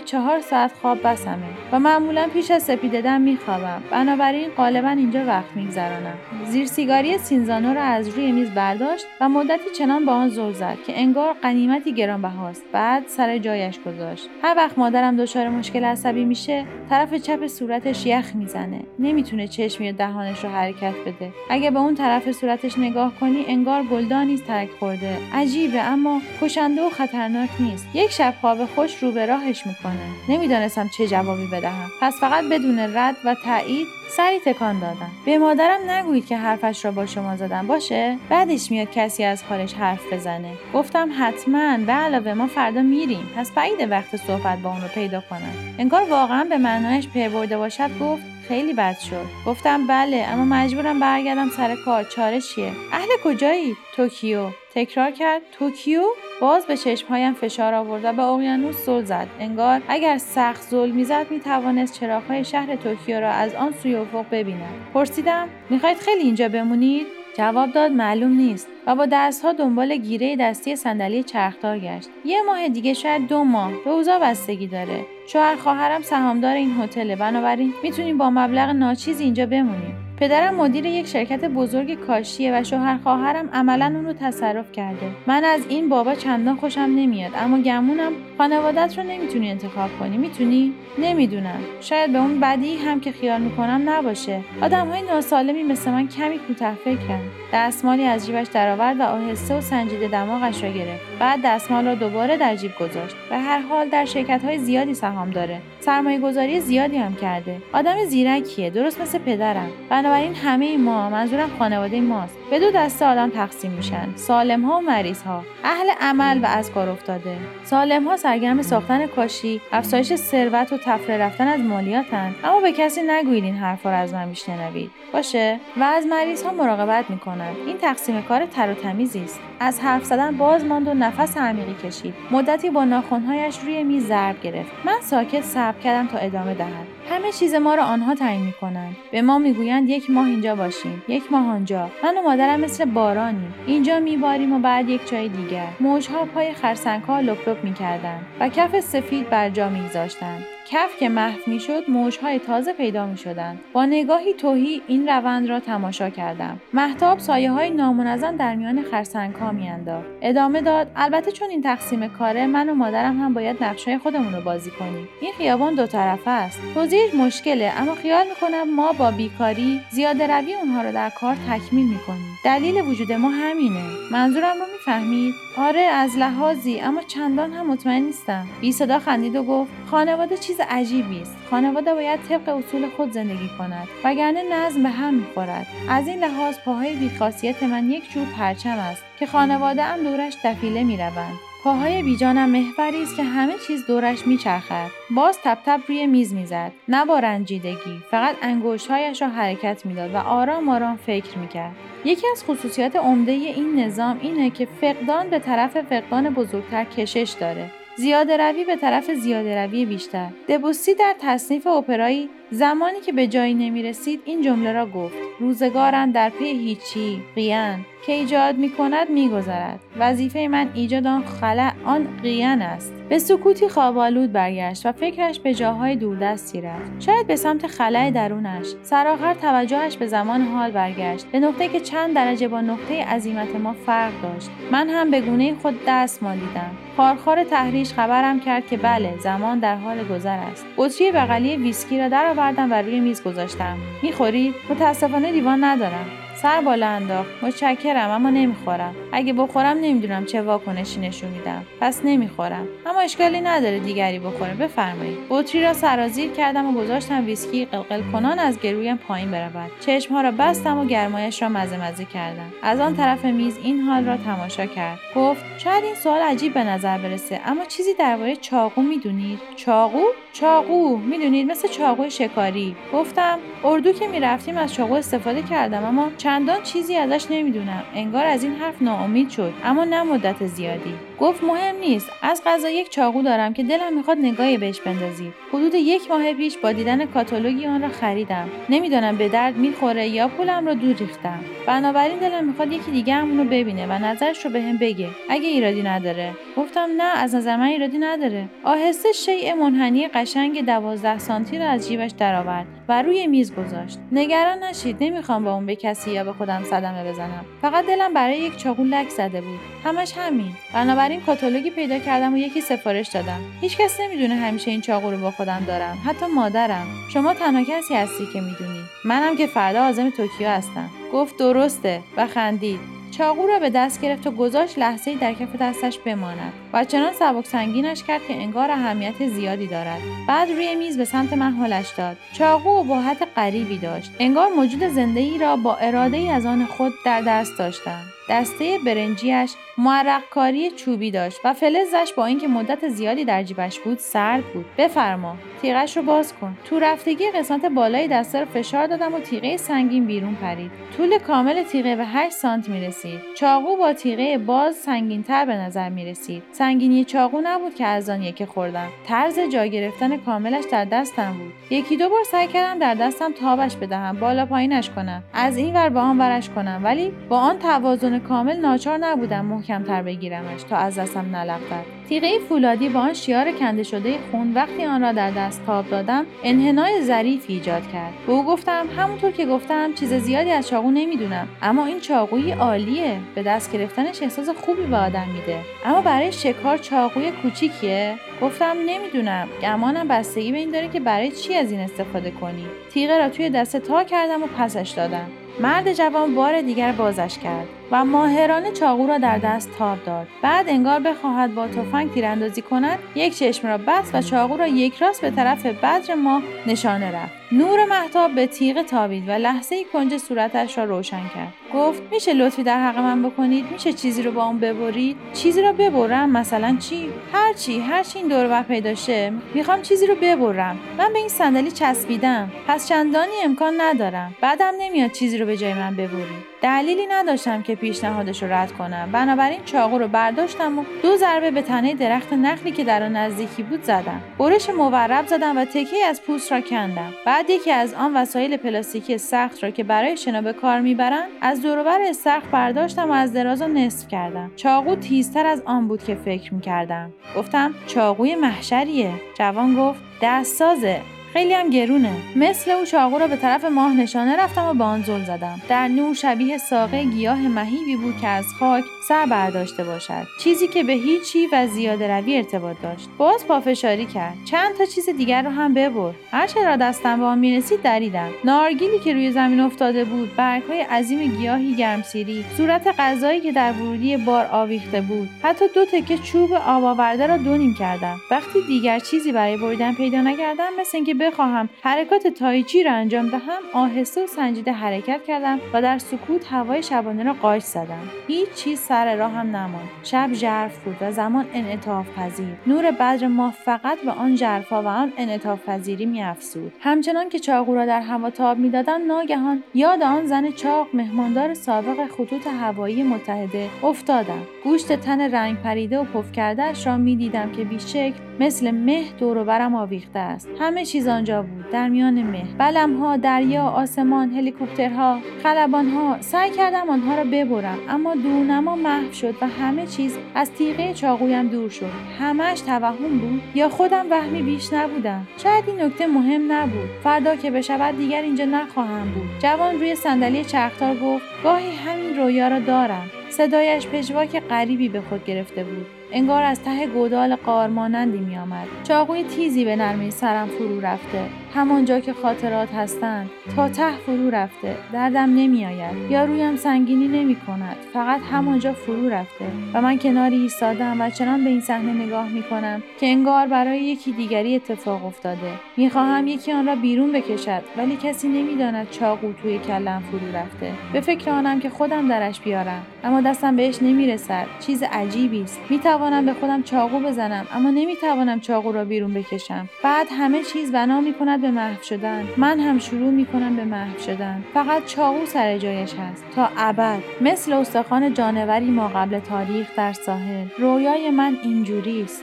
چهار 0.00 0.40
ساعت 0.40 0.72
خواب 0.72 1.06
بسمه. 1.06 1.36
و 1.72 1.78
معمولا 1.78 2.28
پیش 2.32 2.50
از 2.50 2.62
سپیددن 2.62 3.20
میخوابم. 3.20 3.82
بنابراین 3.90 4.48
غالبا 4.56 4.88
اینجا 4.88 5.24
وقت 5.26 5.56
میگذرانم. 5.56 6.18
زیر 6.44 6.66
سیگاری 6.66 7.18
سینزانو 7.18 7.74
را 7.74 7.82
از 7.82 8.08
روی 8.08 8.32
میز 8.32 8.50
برداشت 8.50 9.06
و 9.20 9.28
مدتی 9.28 9.70
چنان 9.78 10.04
با 10.04 10.12
آن 10.12 10.28
زل 10.28 10.52
زد 10.52 10.76
که 10.86 11.00
انگار 11.00 11.32
قنیمتی 11.32 11.94
گرانبهاست. 11.94 12.64
بعد 12.72 13.06
سر 13.06 13.38
جایش 13.38 13.78
گذاشت. 13.80 14.28
هر 14.42 14.54
وقت 14.56 14.78
مادرم 14.78 15.16
دچار 15.16 15.48
مشکل 15.48 15.84
عصبی 15.84 16.24
میشه 16.24 16.64
طرف 16.90 17.14
چپ 17.14 17.46
صورتش 17.46 18.06
یخ 18.06 18.34
می‌زنه. 18.34 18.80
نمی‌تونه 18.98 19.48
چشمی 19.48 19.90
و 19.90 19.92
دهانش 19.92 20.44
رو 20.44 20.50
حرکت 20.50 20.94
بده. 21.06 21.32
اگه 21.50 21.70
به 21.70 21.78
اون 21.78 21.94
طرف 21.94 22.32
صورتش 22.32 22.78
نگاه 22.78 23.12
کنی 23.20 23.44
انگار 23.48 23.82
گلدانی 23.82 24.38
ترک 24.38 24.68
خورده. 24.80 25.18
عجیبه 25.34 25.80
اما 25.80 26.20
کشنده 26.40 26.86
و 26.86 26.90
خطرناک 26.90 27.50
نیست. 27.60 27.86
یک 27.94 28.10
شب 28.10 28.33
خواب 28.40 28.66
خوش 28.66 29.02
رو 29.02 29.12
به 29.12 29.26
راهش 29.26 29.66
می‌کنه. 29.66 30.08
نمی‌دانستم 30.28 30.90
چه 30.98 31.08
جوابی 31.08 31.46
بدهم. 31.46 31.90
پس 32.00 32.14
فقط 32.20 32.44
بدون 32.44 32.78
رد 32.78 33.16
و 33.24 33.34
تایید 33.34 33.86
سری 34.16 34.40
تکان 34.40 34.78
دادم. 34.78 35.10
به 35.24 35.38
مادرم 35.38 35.90
نگویید 35.90 36.26
که 36.26 36.36
حرفش 36.36 36.84
را 36.84 36.90
با 36.90 37.06
شما 37.06 37.36
زدم. 37.36 37.66
باشه؟ 37.66 38.18
بدش 38.28 38.70
میاد 38.70 38.90
کسی 38.90 39.24
از 39.24 39.42
حالش 39.42 39.74
حرف 39.74 40.12
بزنه. 40.12 40.52
گفتم 40.74 41.08
حتما. 41.18 41.78
به 41.78 41.92
علاوه 41.92 42.34
ما 42.34 42.46
فردا 42.46 42.82
میریم. 42.82 43.30
پس 43.36 43.50
بعید 43.50 43.90
وقت 43.90 44.16
صحبت 44.16 44.58
با 44.58 44.70
اون 44.70 44.82
رو 44.82 44.88
پیدا 44.88 45.20
کنم. 45.30 45.54
انگار 45.78 46.10
واقعا 46.10 46.44
به 46.44 46.58
معنایش 46.58 47.08
پی 47.08 47.28
برده 47.28 47.58
باشد 47.58 47.98
گفت 48.00 48.22
خیلی 48.48 48.72
بد 48.72 48.98
شد. 48.98 49.26
گفتم 49.46 49.86
بله 49.86 50.26
اما 50.28 50.44
مجبورم 50.44 51.00
برگردم 51.00 51.50
سر 51.50 51.76
کار. 51.84 52.04
چاره 52.04 52.40
چیه؟ 52.40 52.72
اهل 52.92 53.08
کجایی؟ 53.24 53.76
توکیو. 53.96 54.50
تکرار 54.74 55.10
کرد. 55.10 55.42
توکیو 55.58 56.02
باز 56.40 56.66
به 56.66 56.76
چشمهایم 56.76 57.34
فشار 57.34 57.74
آورد 57.74 58.04
و 58.04 58.12
به 58.12 58.22
اقیانوس 58.22 58.86
زل 58.86 59.04
زد. 59.04 59.26
انگار 59.40 59.82
اگر 59.88 60.18
سخت 60.18 60.62
زل 60.62 60.90
می‌زد 60.90 61.26
می‌توانست 61.30 62.00
چراغهای 62.00 62.44
شهر 62.44 62.76
توکیو 62.76 63.20
را 63.20 63.30
از 63.30 63.54
آن 63.54 63.72
سوی 63.82 63.94
افق 63.94 64.24
ببیند. 64.30 64.74
پرسیدم 64.94 65.48
می‌خواید 65.70 65.96
خیلی 65.96 66.22
اینجا 66.22 66.48
بمونید؟ 66.48 67.06
جواب 67.36 67.72
داد 67.72 67.90
معلوم 67.90 68.32
نیست. 68.32 68.68
و 68.86 68.94
با 68.94 69.06
دستها 69.12 69.52
دنبال 69.52 69.96
گیره 69.96 70.36
دستی 70.36 70.76
صندلی 70.76 71.22
چرخدار 71.22 71.78
گشت. 71.78 72.08
یه 72.24 72.42
ماه 72.42 72.68
دیگه 72.68 72.94
شاید 72.94 73.28
دو 73.28 73.44
ماه. 73.44 73.72
به 73.84 73.90
اوضاع 73.90 74.18
بستگی 74.18 74.66
داره. 74.66 75.06
شوهر 75.28 75.56
خواهرم 75.56 76.02
سهامدار 76.02 76.54
این 76.54 76.80
هتله. 76.80 77.16
بنابراین 77.16 77.74
می‌تونیم 77.82 78.18
با 78.18 78.30
مبلغ 78.30 78.68
ناچیز 78.68 79.20
اینجا 79.20 79.46
بمونیم. 79.46 80.03
پدرم 80.20 80.54
مدیر 80.54 80.86
یک 80.86 81.06
شرکت 81.06 81.44
بزرگ 81.44 82.06
کاشیه 82.06 82.58
و 82.58 82.64
شوهر 82.64 82.98
خواهرم 83.02 83.48
عملا 83.52 83.86
اون 83.86 84.04
رو 84.04 84.12
تصرف 84.12 84.72
کرده. 84.72 85.06
من 85.26 85.44
از 85.44 85.60
این 85.68 85.88
بابا 85.88 86.14
چندان 86.14 86.56
خوشم 86.56 86.80
نمیاد 86.80 87.32
اما 87.36 87.58
گمونم 87.58 88.12
خانوادت 88.38 88.98
رو 88.98 89.04
نمی‌تونی 89.04 89.50
انتخاب 89.50 89.90
کنی 90.00 90.16
می‌تونی؟ 90.16 90.72
نمی‌دونم. 90.98 91.60
شاید 91.80 92.12
به 92.12 92.18
اون 92.18 92.40
بدی 92.40 92.76
هم 92.76 93.00
که 93.00 93.12
خیال 93.12 93.40
می‌کنم 93.40 93.82
نباشه. 93.86 94.40
آدم 94.62 94.88
های 94.88 95.02
ناسالمی 95.02 95.62
مثل 95.62 95.90
من 95.90 96.08
کمی 96.08 96.38
کوته 96.38 96.74
فکرن. 96.74 97.20
دستمالی 97.52 98.04
از 98.04 98.26
جیبش 98.26 98.46
درآورد 98.46 99.00
و 99.00 99.02
آهسته 99.02 99.58
و 99.58 99.60
سنجیده 99.60 100.08
دماغش 100.08 100.64
را 100.64 100.70
گرفت. 100.70 101.13
بعد 101.24 101.40
دستمال 101.44 101.86
را 101.86 101.94
دوباره 101.94 102.36
در 102.36 102.56
جیب 102.56 102.72
گذاشت 102.80 103.16
به 103.30 103.38
هر 103.38 103.58
حال 103.58 103.88
در 103.88 104.04
شرکت 104.04 104.44
های 104.44 104.58
زیادی 104.58 104.94
سهام 104.94 105.30
داره. 105.30 105.60
سرمایه 105.80 106.20
گذاری 106.20 106.60
زیادی 106.60 106.96
هم 106.96 107.14
کرده. 107.14 107.56
آدم 107.72 108.04
زیرکیه 108.04 108.70
درست 108.70 109.00
مثل 109.00 109.18
پدرم. 109.18 109.70
بنابراین 109.90 110.34
همه 110.34 110.76
ما 110.76 111.10
منظورم 111.10 111.50
خانواده 111.58 112.00
ماست 112.00 112.36
به 112.50 112.58
دو 112.58 112.70
دسته 112.70 113.06
آدم 113.06 113.30
تقسیم 113.30 113.70
میشن. 113.70 114.16
سالم 114.16 114.62
ها 114.62 114.78
و 114.78 114.80
مریض 114.80 115.22
ها 115.22 115.44
اهل 115.64 115.86
عمل 116.00 116.40
و 116.42 116.46
از 116.46 116.70
کار 116.72 116.88
افتاده. 116.88 117.36
سالم 117.64 118.08
ها 118.08 118.16
سرگرم 118.16 118.62
ساختن 118.62 119.06
کاشی 119.06 119.60
افزایش 119.72 120.14
ثروت 120.14 120.72
و 120.72 120.78
تفره 120.78 121.18
رفتن 121.18 121.48
از 121.48 121.60
مالیاتن. 121.60 122.34
اما 122.44 122.60
به 122.60 122.72
کسی 122.72 123.00
نگویید 123.02 123.44
این 123.44 123.56
حرفا 123.56 123.90
را 123.90 123.96
از 123.96 124.14
من 124.14 124.28
میشنوید. 124.28 124.90
باشه؟ 125.12 125.60
و 125.76 125.82
از 125.82 126.06
مریض 126.06 126.42
ها 126.42 126.52
مراقبت 126.52 127.10
می‌کنند 127.10 127.56
این 127.66 127.78
تقسیم 127.78 128.22
کار 128.22 128.46
تر 128.46 128.70
و 128.70 128.74
تمیزی 128.74 129.20
است. 129.24 129.40
از 129.60 129.80
حرف 129.80 130.04
زدن 130.04 130.36
باز 130.36 130.64
ماند 130.64 130.88
و 130.88 130.94
نفس 131.18 131.38
عمیقی 131.38 131.74
کشید. 131.74 132.14
مدتی 132.30 132.70
با 132.70 132.84
ناخونهایش 132.84 133.58
روی 133.58 133.84
میز 133.84 134.06
ضرب 134.06 134.40
گرفت. 134.40 134.72
من 134.84 134.96
ساکت 135.02 135.42
صبر 135.42 135.78
کردم 135.78 136.06
تا 136.06 136.18
ادامه 136.18 136.54
دهد 136.54 136.86
همه 137.10 137.32
چیز 137.32 137.54
ما 137.54 137.74
را 137.74 137.84
آنها 137.84 138.14
تعیین 138.14 138.44
می‌کنند. 138.44 138.96
به 139.12 139.22
ما 139.22 139.38
می‌گویند 139.38 139.88
یک 139.88 140.10
ماه 140.10 140.26
اینجا 140.26 140.54
باشیم. 140.54 141.02
یک 141.08 141.32
ماه 141.32 141.46
آنجا. 141.46 141.90
من 142.04 142.18
و 142.18 142.22
مادرم 142.22 142.60
مثل 142.60 142.84
بارانیم. 142.84 143.54
اینجا 143.66 144.00
میباریم 144.00 144.52
و 144.52 144.58
بعد 144.58 144.88
یک 144.88 145.10
جای 145.10 145.28
دیگر. 145.28 145.68
موجها 145.80 146.24
پای 146.24 146.54
خرسنگها 146.54 147.20
لپ 147.20 147.48
لپ 147.48 147.64
می‌کردند 147.64 148.26
و 148.40 148.48
کف 148.48 148.80
سفید 148.80 149.30
بر 149.30 149.50
جا 149.50 149.68
میگذاشتند. 149.68 150.44
کف 150.70 150.98
که 151.00 151.08
محو 151.08 151.38
می‌شد 151.46 151.84
موجهای 151.88 152.38
تازه 152.38 152.72
پیدا 152.72 153.06
می 153.06 153.16
شدند. 153.16 153.60
با 153.72 153.86
نگاهی 153.86 154.34
توهی 154.34 154.82
این 154.86 155.08
روند 155.08 155.48
را 155.48 155.60
تماشا 155.60 156.10
کردم. 156.10 156.60
محتاب 156.72 157.18
سایه 157.18 157.50
های 157.50 157.70
نامنظم 157.70 158.36
در 158.36 158.54
میان 158.54 158.82
خرسنگ 158.82 159.34
ها 159.34 159.52
میانداخت. 159.52 160.06
ادامه 160.22 160.60
داد 160.60 160.90
البته 160.96 161.32
چون 161.32 161.50
این 161.50 161.62
تقسیم 161.62 162.08
کاره 162.08 162.46
من 162.46 162.68
و 162.68 162.74
مادرم 162.74 163.20
هم 163.20 163.34
باید 163.34 163.64
نقشه 163.64 163.98
خودمون 163.98 164.34
رو 164.34 164.40
بازی 164.40 164.70
کنیم. 164.70 165.08
این 165.20 165.32
خیابان 165.38 165.74
دو 165.74 165.86
طرفه 165.86 166.30
است. 166.30 166.60
توضیحش 166.74 167.14
مشکله 167.14 167.72
اما 167.76 167.94
خیال 167.94 168.26
می‌کنم 168.28 168.74
ما 168.74 168.92
با 168.92 169.10
بیکاری 169.10 169.80
زیاده 169.90 170.26
روی 170.26 170.54
اونها 170.54 170.82
رو 170.82 170.92
در 170.92 171.10
کار 171.10 171.36
تکمیل 171.50 171.86
می‌کنیم. 171.86 172.38
دلیل 172.44 172.80
وجود 172.80 173.12
ما 173.12 173.28
همینه. 173.28 173.82
منظورم 174.12 174.56
رو 174.56 174.64
می‌فهمید؟ 174.72 175.34
آره 175.58 175.80
از 175.80 176.18
لحاظی 176.18 176.80
اما 176.80 177.02
چندان 177.02 177.52
هم 177.52 177.66
مطمئن 177.66 178.02
نیستم. 178.02 178.46
بی 178.60 178.72
صدا 178.72 178.98
خندید 178.98 179.36
و 179.36 179.42
گفت 179.42 179.72
خانواده 179.90 180.36
عجیبی 180.60 181.20
است. 181.20 181.36
خانواده 181.50 181.94
باید 181.94 182.20
طبق 182.22 182.48
اصول 182.48 182.88
خود 182.88 183.12
زندگی 183.12 183.50
کند 183.58 183.88
وگرنه 184.04 184.42
نظم 184.52 184.82
به 184.82 184.88
هم 184.88 185.14
می‌خورد. 185.14 185.66
از 185.88 186.08
این 186.08 186.24
لحاظ 186.24 186.58
پاهای 186.64 186.94
بیخاصیت 186.94 187.62
من 187.62 187.90
یک 187.90 188.12
جور 188.12 188.26
پرچم 188.38 188.78
است 188.78 189.02
که 189.18 189.26
خانواده 189.26 189.82
هم 189.82 190.02
دورش 190.02 190.36
دفیله 190.44 190.84
می‌روند. 190.84 191.34
پاهای 191.64 192.02
بیجانم 192.02 192.48
محوری 192.48 193.02
است 193.02 193.16
که 193.16 193.22
همه 193.22 193.52
چیز 193.66 193.86
دورش 193.86 194.26
میچرخد. 194.26 194.90
باز 195.10 195.38
تپ 195.44 195.80
روی 195.88 196.06
میز 196.06 196.34
می‌زد. 196.34 196.72
نه 196.88 197.04
با 197.04 197.18
رنجیدگی 197.18 198.02
فقط 198.10 198.36
انگشتهایش 198.42 199.22
را 199.22 199.28
حرکت 199.28 199.86
می‌داد 199.86 200.14
و 200.14 200.16
آرام 200.16 200.68
آرام 200.68 200.96
فکر 200.96 201.38
می‌کرد. 201.38 201.72
یکی 202.04 202.26
از 202.32 202.44
خصوصیات 202.44 202.96
عمده 202.96 203.32
این 203.32 203.80
نظام 203.80 204.18
اینه 204.22 204.50
که 204.50 204.68
فقدان 204.80 205.30
به 205.30 205.38
طرف 205.38 205.80
فقدان 205.80 206.30
بزرگتر 206.30 206.84
کشش 206.84 207.34
داره. 207.40 207.70
زیاده 207.96 208.36
روی 208.36 208.64
به 208.64 208.76
طرف 208.76 209.10
زیاده 209.10 209.64
روی 209.64 209.86
بیشتر. 209.86 210.28
دبوسی 210.48 210.94
در 210.94 211.14
تصنیف 211.20 211.66
اپرایی 211.66 212.30
زمانی 212.54 213.00
که 213.00 213.12
به 213.12 213.26
جایی 213.26 213.54
نمی 213.54 213.82
رسید 213.82 214.20
این 214.24 214.42
جمله 214.42 214.72
را 214.72 214.86
گفت. 214.86 215.14
روزگارم 215.40 216.12
در 216.12 216.30
پی 216.30 216.44
هیچی. 216.44 217.22
قیان. 217.34 217.84
که 218.06 218.12
ایجاد 218.12 218.58
می 218.58 218.70
کند 218.70 219.10
می 219.10 219.28
گذرد. 219.28 219.80
وظیفه 219.98 220.48
من 220.50 220.70
ایجاد 220.74 221.06
آن 221.06 221.24
خلع 221.24 221.72
آن 221.84 222.08
قیان 222.22 222.62
است. 222.62 222.92
به 223.08 223.18
سکوتی 223.18 223.68
خوابالود 223.68 224.32
برگشت 224.32 224.86
و 224.86 224.92
فکرش 224.92 225.40
به 225.40 225.54
جاهای 225.54 225.96
دوردستی 225.96 226.60
رفت. 226.60 227.00
شاید 227.00 227.26
به 227.26 227.36
سمت 227.36 227.66
خلع 227.66 228.10
درونش. 228.10 228.66
سرآخر 228.82 229.34
توجهش 229.34 229.96
به 229.96 230.06
زمان 230.06 230.42
حال 230.42 230.70
برگشت. 230.70 231.26
به 231.26 231.40
نقطه 231.40 231.68
که 231.68 231.80
چند 231.80 232.14
درجه 232.14 232.48
با 232.48 232.60
نقطه 232.60 233.04
عظیمت 233.04 233.56
ما 233.56 233.72
فرق 233.72 234.12
داشت. 234.22 234.50
من 234.72 234.88
هم 234.88 235.10
به 235.10 235.20
گونه 235.20 235.54
خود 235.54 235.80
دست 235.86 236.22
مالیدم. 236.22 236.70
خارخار 236.96 237.44
تحریش 237.44 237.92
خبرم 237.92 238.40
کرد 238.40 238.66
که 238.66 238.76
بله 238.76 239.14
زمان 239.18 239.58
در 239.58 239.76
حال 239.76 240.04
گذر 240.04 240.38
است. 240.52 240.66
بطری 240.76 241.12
بغلی 241.12 241.56
ویسکی 241.56 241.98
را 241.98 242.08
درآوردم 242.44 242.72
و 242.72 242.82
روی 242.82 243.00
میز 243.00 243.22
گذاشتم. 243.22 243.76
می‌خورید 244.02 244.54
متاسفانه 244.70 245.32
لیوان 245.32 245.64
ندارم. 245.64 246.23
سر 246.44 246.60
بالا 246.60 246.86
انداخت. 246.86 247.30
متشکرم 247.42 248.10
اما 248.10 248.30
نمی‌خورم. 248.30 248.94
اگه 249.12 249.32
بخورم 249.32 249.76
نمی‌دونم 249.76 250.24
چه 250.24 250.42
واکنشی 250.42 251.00
نشون 251.00 251.30
میدم. 251.30 251.64
پس 251.80 252.00
نمی‌خورم. 252.04 252.68
اما 252.86 253.00
اشکالی 253.00 253.40
نداره 253.40 253.78
دیگری 253.78 254.18
بخوره. 254.18 254.54
بفرمایید. 254.54 255.18
بطری 255.30 255.62
را 255.62 255.72
سرازیر 255.72 256.30
کردم 256.30 256.66
و 256.76 256.80
گذاشتم 256.80 257.26
ویسکی 257.26 257.64
قلقل 257.64 258.02
کنان 258.12 258.38
از 258.38 258.60
گرویم 258.60 258.96
پایین 258.96 259.30
برود. 259.30 259.70
چشمها 259.80 260.20
را 260.20 260.30
بستم 260.30 260.78
و 260.78 260.84
گرمایش 260.84 261.42
را 261.42 261.48
مزه 261.48 261.88
مزه 261.88 262.04
کردم. 262.04 262.52
از 262.62 262.80
آن 262.80 262.96
طرف 262.96 263.24
میز 263.24 263.58
این 263.62 263.80
حال 263.80 264.04
را 264.04 264.16
تماشا 264.16 264.66
کرد. 264.66 264.98
گفت 265.16 265.44
شاید 265.58 265.84
این 265.84 265.94
سوال 265.94 266.20
عجیب 266.20 266.54
به 266.54 266.64
نظر 266.64 266.98
برسه 266.98 267.40
اما 267.46 267.64
چیزی 267.64 267.94
درباره 267.94 268.36
چاقو 268.36 268.82
می‌دونید؟ 268.82 269.38
چاقو؟ 269.56 270.02
چاقو. 270.32 270.96
می‌دونید 270.96 271.50
مثل 271.50 271.68
چاقوی 271.68 272.10
شکاری. 272.10 272.76
گفتم 272.92 273.38
اردو 273.64 273.92
که 273.92 274.06
می‌رفتیم 274.06 274.56
از 274.56 274.74
چاقو 274.74 274.94
استفاده 274.94 275.42
کردم 275.42 275.84
اما 275.84 276.10
چندان 276.34 276.62
چیزی 276.62 276.96
ازش 276.96 277.26
نمی‌دونم. 277.30 277.82
انگار 277.94 278.24
از 278.24 278.44
این 278.44 278.54
حرف 278.54 278.82
ناامید 278.82 279.30
شد. 279.30 279.52
اما 279.64 279.84
نه 279.84 280.02
مدت 280.02 280.46
زیادی. 280.46 280.94
گفت 281.20 281.44
مهم 281.44 281.76
نیست. 281.76 282.10
از 282.22 282.42
غذا 282.46 282.68
یک 282.68 282.90
چاقو 282.90 283.22
دارم 283.22 283.54
که 283.54 283.62
دلم 283.62 283.96
می‌خواد 283.96 284.18
نگاهی 284.18 284.58
بهش 284.58 284.80
بندازید 284.80 285.34
حدود 285.48 285.74
یک 285.74 286.10
ماه 286.10 286.32
پیش 286.32 286.58
با 286.58 286.72
دیدن 286.72 287.06
کاتالوگی 287.06 287.66
آن 287.66 287.82
را 287.82 287.88
خریدم. 287.88 288.48
نمی‌دانم 288.68 289.16
به 289.16 289.28
درد 289.28 289.56
می‌خوره 289.56 290.08
یا 290.08 290.28
پولم 290.28 290.66
را 290.66 290.74
دور 290.74 290.94
ریختم. 290.96 291.40
بنابراین 291.66 292.18
دلم 292.18 292.44
می‌خواد 292.44 292.72
یکی 292.72 292.90
دیگه 292.90 293.14
همون 293.14 293.38
رو 293.38 293.44
ببینه 293.44 293.86
و 293.86 293.92
نظرش 293.92 294.44
رو 294.44 294.50
بهم 294.50 294.78
به 294.78 294.84
بگه. 294.84 295.08
اگه 295.28 295.48
ایرادی 295.48 295.82
نداره. 295.82 296.32
گفتم 296.56 296.88
نه 296.96 297.18
از 297.18 297.34
نظر 297.34 297.56
من 297.56 297.66
ایرادی 297.66 297.98
نداره. 297.98 298.48
آهسته 298.64 299.12
شیء 299.12 299.54
منحنی 299.54 300.08
قشنگ 300.08 300.66
دوازده 300.66 301.18
سانتی 301.18 301.58
را 301.58 301.68
از 301.68 301.88
جیبش 301.88 302.10
درآورد 302.10 302.66
و 302.88 303.02
روی 303.02 303.26
میز 303.26 303.54
گذاشت. 303.54 303.98
نگران 304.12 304.62
نشید. 304.62 304.96
نمی‌خوام 305.00 305.44
با 305.44 305.54
اون 305.54 305.66
به 305.66 305.76
کسی 305.76 306.10
یا 306.10 306.24
به 306.24 306.32
خودم 306.32 306.64
صدمه 306.64 307.10
بزنم. 307.10 307.44
فقط 307.62 307.86
دلم 307.86 308.14
برای 308.14 308.38
یک 308.38 308.56
چاقو 308.56 308.84
لک 308.84 309.08
زده 309.08 309.40
بود. 309.40 309.58
همش 309.84 310.12
همین. 310.18 310.52
بنابراین 310.74 311.03
کاتالوگی 311.26 311.70
پیدا 311.70 311.98
کردم 311.98 312.34
و 312.34 312.36
یکی 312.36 312.60
سفارش 312.60 313.08
دادم. 313.08 313.40
هیچکس 313.60 314.00
نمی‌دونه 314.00 314.34
همیشه 314.34 314.70
این 314.70 314.80
چاقو 314.80 315.10
رو 315.10 315.18
با 315.18 315.30
خودم 315.30 315.64
دارم. 315.66 315.98
حتی 316.06 316.26
مادرم. 316.26 316.86
شما 317.12 317.34
تنها 317.34 317.62
کسی 317.62 317.94
هستی 317.94 318.26
که 318.32 318.40
می‌دونی. 318.40 318.80
منم 319.04 319.36
که 319.36 319.46
فردا 319.46 319.84
عازم 319.84 320.10
توکیو 320.10 320.48
هستم. 320.48 320.90
گفت 321.12 321.36
درسته 321.36 322.00
و 322.16 322.26
خندید. 322.26 322.80
چاقو 323.18 323.46
را 323.46 323.58
به 323.58 323.70
دست 323.70 324.00
گرفت 324.00 324.26
و 324.26 324.30
گذاشت 324.30 324.78
لحظه 324.78 325.14
در 325.14 325.32
کف 325.32 325.56
دستش 325.60 325.98
بماند. 325.98 326.52
و 326.72 326.84
چنان 326.84 327.12
سبک 327.12 327.46
سنگینش 327.46 328.02
کرد 328.02 328.26
که 328.28 328.34
انگار 328.34 328.70
اهمیت 328.70 329.28
زیادی 329.28 329.66
دارد. 329.66 330.00
بعد 330.28 330.50
روی 330.50 330.74
میز 330.74 330.98
به 330.98 331.04
سمت 331.04 331.32
من 331.32 331.52
هلش 331.52 331.90
داد. 331.96 332.16
چاقو 332.32 332.84
باحت 332.84 333.28
غریبی 333.36 333.78
داشت. 333.78 334.10
انگار 334.18 334.48
موجود 334.48 334.88
زنده 334.88 335.20
ای 335.20 335.38
را 335.38 335.56
با 335.56 335.76
اراده 335.76 336.16
ای 336.16 336.28
از 336.28 336.46
آن 336.46 336.66
خود 336.66 336.92
در 337.04 337.20
دست 337.20 337.58
داشتم. 337.58 338.00
دسته 338.28 338.78
برنجیش 338.86 339.54
معرقکاری 339.78 340.70
چوبی 340.70 341.10
داشت 341.10 341.40
و 341.44 341.52
فلزش 341.52 342.12
با 342.16 342.26
اینکه 342.26 342.48
مدت 342.48 342.88
زیادی 342.88 343.24
در 343.24 343.42
جیبش 343.42 343.80
بود 343.80 343.98
سرد 343.98 344.44
بود. 344.44 344.64
بفرما 344.78 345.36
تیغش 345.62 345.96
رو 345.96 346.02
باز 346.02 346.32
کن. 346.32 346.56
تو 346.64 346.78
رفتگی 346.78 347.30
قسمت 347.30 347.64
بالای 347.64 348.08
دسته 348.08 348.40
رو 348.40 348.46
فشار 348.46 348.86
دادم 348.86 349.14
و 349.14 349.20
تیغه 349.20 349.56
سنگین 349.56 350.04
بیرون 350.06 350.34
پرید. 350.34 350.70
طول 350.96 351.18
کامل 351.18 351.62
تیغه 351.62 351.96
به 351.96 352.04
8 352.06 352.32
سانت 352.32 352.68
می 352.68 352.80
رسید 352.80 353.20
چاقو 353.36 353.76
با 353.76 353.92
تیغه 353.92 354.38
باز 354.38 354.74
سنگین 354.76 355.22
تر 355.22 355.44
به 355.44 355.54
نظر 355.54 355.88
می 355.88 356.04
رسید 356.04 356.42
سنگینی 356.52 357.04
چاقو 357.04 357.40
نبود 357.44 357.74
که 357.74 357.86
از 357.86 358.10
آن 358.10 358.22
یکی 358.22 358.46
خوردم. 358.46 358.88
طرز 359.06 359.38
جا 359.52 359.66
گرفتن 359.66 360.16
کاملش 360.16 360.64
در 360.70 360.84
دستم 360.84 361.32
بود. 361.32 361.52
یکی 361.70 361.96
دو 361.96 362.08
بار 362.08 362.24
سعی 362.24 362.46
کردم 362.46 362.78
در 362.78 362.94
دستم 362.94 363.32
تابش 363.32 363.76
بدهم. 363.76 364.16
بالا 364.20 364.46
پایینش 364.46 364.90
کنم. 364.90 365.22
از 365.34 365.56
این 365.56 365.74
ور 365.76 365.88
به 365.88 366.00
آن 366.00 366.18
ورش 366.18 366.48
کنم. 366.48 366.80
ولی 366.84 367.12
با 367.28 367.38
آن 367.38 367.58
توازن 367.58 368.13
کامل 368.18 368.56
ناچار 368.56 368.98
نبودم 368.98 369.44
محکمتر 369.44 370.02
بگیرمش 370.02 370.62
تا 370.62 370.76
از 370.76 370.98
دستم 370.98 371.36
نلغزد. 371.36 371.84
تیغه 372.08 372.38
فولادی 372.38 372.88
با 372.88 373.00
آن 373.00 373.12
شیار 373.12 373.52
کنده 373.52 373.82
شده 373.82 374.18
خون 374.30 374.54
وقتی 374.54 374.84
آن 374.84 375.02
را 375.02 375.12
در 375.12 375.30
دست 375.30 375.66
تاب 375.66 375.90
دادم 375.90 376.26
انحنای 376.44 377.02
ظریفی 377.02 377.52
ایجاد 377.52 377.82
کرد. 377.92 378.12
به 378.26 378.32
او 378.32 378.44
گفتم 378.44 378.86
همونطور 378.96 379.30
که 379.30 379.46
گفتم 379.46 379.92
چیز 379.92 380.12
زیادی 380.14 380.50
از 380.50 380.68
چاقو 380.68 380.90
نمی‌دونم 380.90 381.48
اما 381.62 381.86
این 381.86 382.00
چاقوی 382.00 382.52
عالیه. 382.52 383.20
به 383.34 383.42
دست 383.42 383.72
گرفتنش 383.72 384.22
احساس 384.22 384.48
خوبی 384.48 384.82
به 384.82 384.96
آدم 384.96 385.28
میده. 385.28 385.58
اما 385.86 386.00
برای 386.00 386.32
شکار 386.32 386.78
چاقوی 386.78 387.30
کوچیکیه؟ 387.30 388.14
گفتم 388.42 388.76
نمی‌دونم. 388.86 389.48
گمانم 389.62 390.08
بستگی 390.08 390.52
به 390.52 390.58
این 390.58 390.70
داره 390.70 390.88
که 390.88 391.00
برای 391.00 391.30
چی 391.30 391.54
از 391.54 391.72
این 391.72 391.80
استفاده 391.80 392.30
کنی؟ 392.30 392.66
تیغه 392.90 393.18
را 393.18 393.28
توی 393.28 393.50
دست 393.50 393.76
تا 393.76 394.04
کردم 394.04 394.42
و 394.42 394.46
پسش 394.46 394.90
دادم. 394.90 395.26
مرد 395.60 395.92
جوان 395.92 396.34
بار 396.34 396.60
دیگر 396.60 396.92
بازش 396.92 397.38
کرد 397.38 397.68
و 397.90 398.04
ماهرانه 398.04 398.72
چاقو 398.72 399.06
را 399.06 399.18
در 399.18 399.38
دست 399.38 399.70
تاب 399.78 400.04
داد. 400.04 400.26
بعد 400.42 400.68
انگار 400.68 401.00
بخواهد 401.00 401.54
با 401.54 401.68
تفنگ 401.68 402.12
تیراندازی 402.12 402.62
کند 402.62 402.98
یک 403.14 403.38
چشم 403.38 403.68
را 403.68 403.78
بست 403.78 404.14
و 404.14 404.22
چاقو 404.22 404.56
را 404.56 404.66
یک 404.66 404.96
راست 404.96 405.20
به 405.20 405.30
طرف 405.30 405.66
بدر 405.66 406.14
ماه 406.14 406.42
نشانه 406.66 407.10
رفت. 407.10 407.43
نور 407.56 407.84
محتاب 407.84 408.34
به 408.34 408.46
تیغ 408.46 408.82
تابید 408.82 409.28
و 409.28 409.32
لحظه 409.32 409.74
ای 409.74 409.84
کنج 409.92 410.16
صورتش 410.16 410.78
را 410.78 410.84
روشن 410.84 411.20
کرد. 411.34 411.54
گفت 411.74 412.02
میشه 412.10 412.32
لطفی 412.32 412.62
در 412.62 412.88
حق 412.88 412.98
من 412.98 413.22
بکنید؟ 413.22 413.64
میشه 413.72 413.92
چیزی 413.92 414.22
رو 414.22 414.32
با 414.32 414.44
اون 414.44 414.58
ببرید؟ 414.58 415.16
چیزی 415.32 415.62
رو 415.62 415.72
ببرم؟ 415.72 416.30
مثلا 416.30 416.76
چی؟ 416.80 417.08
هر 417.32 417.52
چی 417.52 417.80
هر 417.80 418.02
چی 418.02 418.18
این 418.18 418.28
دور 418.28 418.62
پیدا 418.62 418.94
شه 418.94 419.32
می‌خوام 419.54 419.82
چیزی 419.82 420.06
رو 420.06 420.14
ببرم. 420.22 420.78
من 420.98 421.12
به 421.12 421.18
این 421.18 421.28
صندلی 421.28 421.70
چسبیدم. 421.70 422.52
پس 422.68 422.88
چندانی 422.88 423.32
امکان 423.44 423.80
ندارم. 423.80 424.34
بعدم 424.40 424.72
نمیاد 424.78 425.10
چیزی 425.10 425.38
رو 425.38 425.46
به 425.46 425.56
جای 425.56 425.74
من 425.74 425.94
ببرید 425.94 426.53
دلیلی 426.64 427.06
نداشتم 427.06 427.62
که 427.62 427.74
پیشنهادش 427.74 428.42
رو 428.42 428.52
رد 428.52 428.72
کنم. 428.72 429.08
بنابراین 429.12 429.64
چاقو 429.64 429.98
رو 429.98 430.08
برداشتم 430.08 430.78
و 430.78 430.84
دو 431.02 431.16
ضربه 431.16 431.50
به 431.50 431.62
تنه 431.62 431.94
درخت 431.94 432.32
نخلی 432.32 432.72
که 432.72 432.84
در 432.84 433.02
آن 433.02 433.16
نزدیکی 433.16 433.62
بود 433.62 433.82
زدم. 433.82 434.20
برش 434.38 434.70
مورب 434.70 435.26
زدم 435.26 435.58
و 435.58 435.64
تکه 435.64 436.04
از 436.08 436.22
پوست 436.22 436.52
را 436.52 436.60
کندم. 436.60 437.12
بعد 437.26 437.50
یکی 437.50 437.70
از 437.70 437.94
آن 437.94 438.16
وسایل 438.16 438.56
پلاستیکی 438.56 439.18
سخت 439.18 439.64
را 439.64 439.70
که 439.70 439.84
برای 439.84 440.16
شنا 440.16 440.42
به 440.42 440.52
کار 440.52 440.80
می‌برند 440.80 441.28
از 441.40 441.62
دوروبر 441.62 441.98
استخر 442.08 442.48
برداشتم 442.52 443.10
و 443.10 443.12
از 443.12 443.32
دراز 443.32 443.62
نصف 443.62 444.08
کردم. 444.08 444.50
چاقو 444.56 444.96
تیزتر 444.96 445.46
از 445.46 445.62
آن 445.66 445.88
بود 445.88 446.04
که 446.04 446.14
فکر 446.14 446.54
می‌کردم. 446.54 447.12
گفتم 447.36 447.74
چاقوی 447.86 448.34
محشریه. 448.34 449.12
جوان 449.38 449.74
گفت 449.74 450.00
دست 450.22 450.56
سازه 450.56 451.00
خیلی 451.34 451.54
هم 451.54 451.70
گرونه. 451.70 452.12
مثل 452.36 452.70
او 452.70 452.84
چاقو 452.84 453.18
را 453.18 453.26
به 453.26 453.36
طرف 453.36 453.64
ماه 453.64 453.96
نشانه 453.96 454.36
رفتم 454.36 454.64
و 454.64 454.74
به 454.74 454.84
آن 454.84 455.02
زل 455.02 455.24
زدم. 455.24 455.62
در 455.68 455.88
نور 455.88 456.14
شبیه 456.14 456.58
ساقه 456.58 457.04
گیاه 457.04 457.48
مهیبی 457.48 457.96
بود 457.96 458.18
که 458.20 458.28
از 458.28 458.46
خاک 458.58 458.84
سر 459.08 459.26
برداشته 459.26 459.84
باشد. 459.84 460.26
چیزی 460.40 460.68
که 460.68 460.82
به 460.82 460.92
هیچی 460.92 461.46
و 461.52 461.66
زیاده 461.66 462.16
روی 462.16 462.36
ارتباط 462.36 462.76
داشت. 462.82 463.08
باز 463.18 463.46
پافشاری 463.46 464.06
کرد. 464.06 464.34
چند 464.50 464.74
تا 464.76 464.84
چیز 464.84 465.08
دیگر 465.08 465.42
رو 465.42 465.50
هم 465.50 465.74
ببر 465.74 466.12
هرچه 466.30 466.64
را 466.64 466.76
دستم 466.76 467.18
به 467.18 467.24
آن 467.24 467.38
می‌رسید 467.38 467.82
دریدم. 467.82 468.30
نارگیلی 468.44 468.98
که 468.98 469.12
روی 469.12 469.32
زمین 469.32 469.60
افتاده 469.60 470.04
بود 470.04 470.36
برگهای 470.36 470.80
عظیم 470.80 471.36
گیاهی 471.36 471.74
گرمسیری 471.74 472.44
صورت 472.56 473.00
غذایی 473.00 473.40
که 473.40 473.52
در 473.52 473.72
ورودی 473.72 474.16
بار 474.16 474.46
آویخته 474.52 475.00
بود. 475.00 475.28
حتی 475.42 475.64
دو 475.74 475.84
تکه 475.84 476.18
چوب 476.18 476.52
آب 476.52 476.84
آورده 476.84 477.26
را 477.26 477.36
دو 477.36 477.56
نیم 477.56 477.74
کردم. 477.74 478.16
وقتی 478.30 478.62
دیگر 478.66 478.98
چیزی 478.98 479.32
برای 479.32 479.56
بریدن 479.56 479.94
پیدا 479.94 480.20
نکردم 480.20 480.68
مثل 480.80 480.96
اینکه 480.96 481.14
بخواهم 481.14 481.68
حرکات 481.82 482.26
تایچی 482.26 482.82
را 482.82 482.92
انجام 482.92 483.28
دهم 483.28 483.62
آهسته 483.72 484.24
و 484.24 484.26
سنجیده 484.26 484.72
حرکت 484.72 485.24
کردم 485.26 485.60
و 485.72 485.82
در 485.82 485.98
سکوت 485.98 486.52
هوای 486.52 486.82
شبانه 486.82 487.22
را 487.22 487.32
قاش 487.32 487.62
زدم. 487.62 488.10
هیچ 488.28 488.48
چیز 488.54 488.78
سر 488.94 489.16
راهم 489.16 489.56
نماند. 489.56 489.88
شب 490.02 490.32
ژرف 490.32 490.78
بود 490.84 490.96
و 491.00 491.12
زمان 491.12 491.46
انعطاف 491.54 492.06
پذیر. 492.18 492.56
نور 492.66 492.90
بدر 492.90 493.26
ماه 493.26 493.52
فقط 493.64 493.98
به 494.04 494.10
آن 494.10 494.36
ژرفا 494.36 494.82
و 494.82 494.86
آن 494.86 495.12
انعطاف 495.16 495.68
پذیری 495.68 496.06
میافزود. 496.06 496.72
همچنان 496.80 497.28
که 497.28 497.38
چاقو 497.38 497.74
را 497.74 497.86
در 497.86 498.00
هوا 498.00 498.30
تاب 498.30 498.58
می‌دادم 498.58 499.06
ناگهان 499.06 499.62
یاد 499.74 500.02
آن 500.02 500.26
زن 500.26 500.50
چاق 500.50 500.86
مهماندار 500.94 501.54
سابق 501.54 502.06
خطوط 502.06 502.46
هوایی 502.46 503.02
متحده 503.02 503.68
افتادم 503.82 504.42
گوشت 504.64 504.92
تن 504.92 505.20
رنگ 505.20 505.56
پریده 505.56 505.98
و 505.98 506.04
پف 506.04 506.32
کردهاش 506.32 506.86
را 506.86 506.96
می‌دیدم 506.96 507.52
که 507.52 507.64
بیشکل 507.64 508.12
مثل 508.40 508.70
مه 508.70 509.04
دور 509.18 509.44
برم 509.44 509.74
آویخته 509.74 510.18
است. 510.18 510.48
همه 510.60 510.84
چیز 510.84 511.08
آنجا 511.08 511.42
بود 511.42 511.70
در 511.70 511.88
میان 511.88 512.22
مه. 512.22 512.44
بلمها 512.58 513.16
دریا 513.16 513.62
آسمان 513.62 514.30
هلیکوپترها 514.30 515.18
خلبانها 515.42 516.16
سعی 516.20 516.50
کردم 516.50 516.90
آنها 516.90 517.14
را 517.14 517.24
ببرم 517.24 517.78
اما 517.88 518.14
دورنما 518.14 518.76
محو 518.84 519.12
شد 519.12 519.34
و 519.40 519.48
همه 519.48 519.86
چیز 519.86 520.18
از 520.34 520.50
تیغه 520.52 520.94
چاقویم 520.94 521.48
دور 521.48 521.70
شد. 521.70 521.90
همش 522.18 522.60
توهم 522.60 523.18
بود 523.18 523.42
یا 523.54 523.68
خودم 523.68 524.06
وهمی 524.10 524.42
بیش 524.42 524.72
نبودم؟ 524.72 525.26
شاید 525.42 525.64
این 525.66 525.80
نکته 525.80 526.06
مهم 526.06 526.52
نبود. 526.52 526.88
فردا 527.04 527.36
که 527.36 527.50
بشود 527.50 527.96
دیگر 527.96 528.22
اینجا 528.22 528.44
نخواهم 528.44 529.10
بود. 529.10 529.38
جوان 529.38 529.74
روی 529.74 529.94
صندلی 529.94 530.44
چرختار 530.44 530.96
گفت 530.96 531.24
گاهی 531.44 531.76
همین 531.76 532.16
رویا 532.16 532.48
را 532.48 532.58
دارم. 532.58 533.10
صدایش 533.30 533.86
پژواک 533.86 534.40
غریبی 534.40 534.88
به 534.88 535.00
خود 535.00 535.24
گرفته 535.24 535.64
بود. 535.64 535.86
انگار 536.16 536.42
از 536.42 536.62
ته 536.62 536.86
گودال 536.86 537.36
قارمانندی 537.36 538.18
میآمد. 538.18 538.66
چاقوی 538.84 539.22
تیزی 539.22 539.64
به 539.64 539.76
نرمه 539.76 540.10
سرم 540.10 540.48
فرو 540.48 540.80
رفته. 540.80 541.22
همانجا 541.54 542.00
که 542.00 542.12
خاطرات 542.12 542.74
هستند 542.74 543.30
تا 543.56 543.68
ته 543.68 543.96
فرو 544.06 544.30
رفته. 544.30 544.76
دردم 544.92 545.34
نمیآید. 545.34 546.10
یا 546.10 546.24
رویم 546.24 546.56
سنگینی 546.56 547.08
نمی 547.08 547.36
کند 547.36 547.76
فقط 547.92 548.20
همانجا 548.32 548.72
فرو 548.72 549.08
رفته. 549.08 549.44
و 549.74 549.82
من 549.82 549.98
کناری 549.98 550.36
ایستادم 550.36 551.00
و 551.00 551.10
چنان 551.10 551.44
به 551.44 551.50
این 551.50 551.60
صحنه 551.60 551.92
نگاه 552.06 552.28
می 552.28 552.42
کنم 552.42 552.82
که 553.00 553.06
انگار 553.06 553.46
برای 553.46 553.80
یکی 553.80 554.12
دیگری 554.12 554.56
اتفاق 554.56 555.06
افتاده. 555.06 555.52
می‌خواهم 555.76 556.26
یکی 556.26 556.52
آن 556.52 556.66
را 556.66 556.74
بیرون 556.74 557.12
بکشد 557.12 557.62
ولی 557.76 557.96
کسی 557.96 558.28
نمی‌داند 558.28 558.90
چاقو 558.90 559.32
توی 559.32 559.58
کلم 559.58 560.02
فرو 560.10 560.36
رفته. 560.36 560.72
به 560.92 561.00
فکر 561.00 561.30
آنم 561.30 561.60
که 561.60 561.70
خودم 561.70 562.08
درش 562.08 562.40
بیارم. 562.40 562.82
اما 563.04 563.20
دستم 563.20 563.56
بهش 563.56 563.82
نمی‌رسد. 563.82 564.46
چیز 564.66 564.82
عجیبی 564.92 565.42
است. 565.42 565.60
می‌توانم 566.04 566.26
به 566.26 566.40
خودم 566.40 566.62
چاقو 566.62 567.00
بزنم 567.00 567.46
اما 567.52 567.70
نمی‌توانم 567.70 568.40
چاقو 568.40 568.72
را 568.72 568.84
بیرون 568.84 569.14
بکشم. 569.14 569.68
بعد 569.84 570.06
همه 570.10 570.42
چیز 570.42 570.72
بنا 570.72 571.00
می‌کند 571.00 571.40
به 571.40 571.50
محو 571.50 571.82
شدن. 571.82 572.28
من 572.36 572.60
هم 572.60 572.78
شروع 572.78 573.10
می‌کنم 573.10 573.56
به 573.56 573.64
محو 573.64 573.98
شدن. 573.98 574.44
فقط 574.54 574.84
چاقو 574.84 575.26
سر 575.26 575.58
جایش 575.58 575.94
هست. 575.94 576.24
تا 576.36 576.48
ابد. 576.56 577.02
مثل 577.20 577.52
استخوان 577.52 578.14
جانوری 578.14 578.70
ما 578.70 578.88
قبل 578.88 579.18
تاریخ 579.18 579.76
در 579.76 579.92
ساحل. 579.92 580.46
رویای 580.58 581.10
من 581.10 581.36
اینجوری 581.42 582.02
است. 582.02 582.22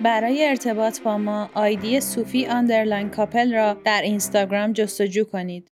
برای 0.00 0.48
ارتباط 0.48 1.00
با 1.00 1.18
ما 1.18 1.50
آیدی 1.54 2.00
صوفی 2.00 2.46
underline 2.46 3.08
کاپل 3.10 3.54
را 3.54 3.76
در 3.84 4.02
اینستاگرام 4.02 4.72
جستجو 4.72 5.24
کنید. 5.24 5.70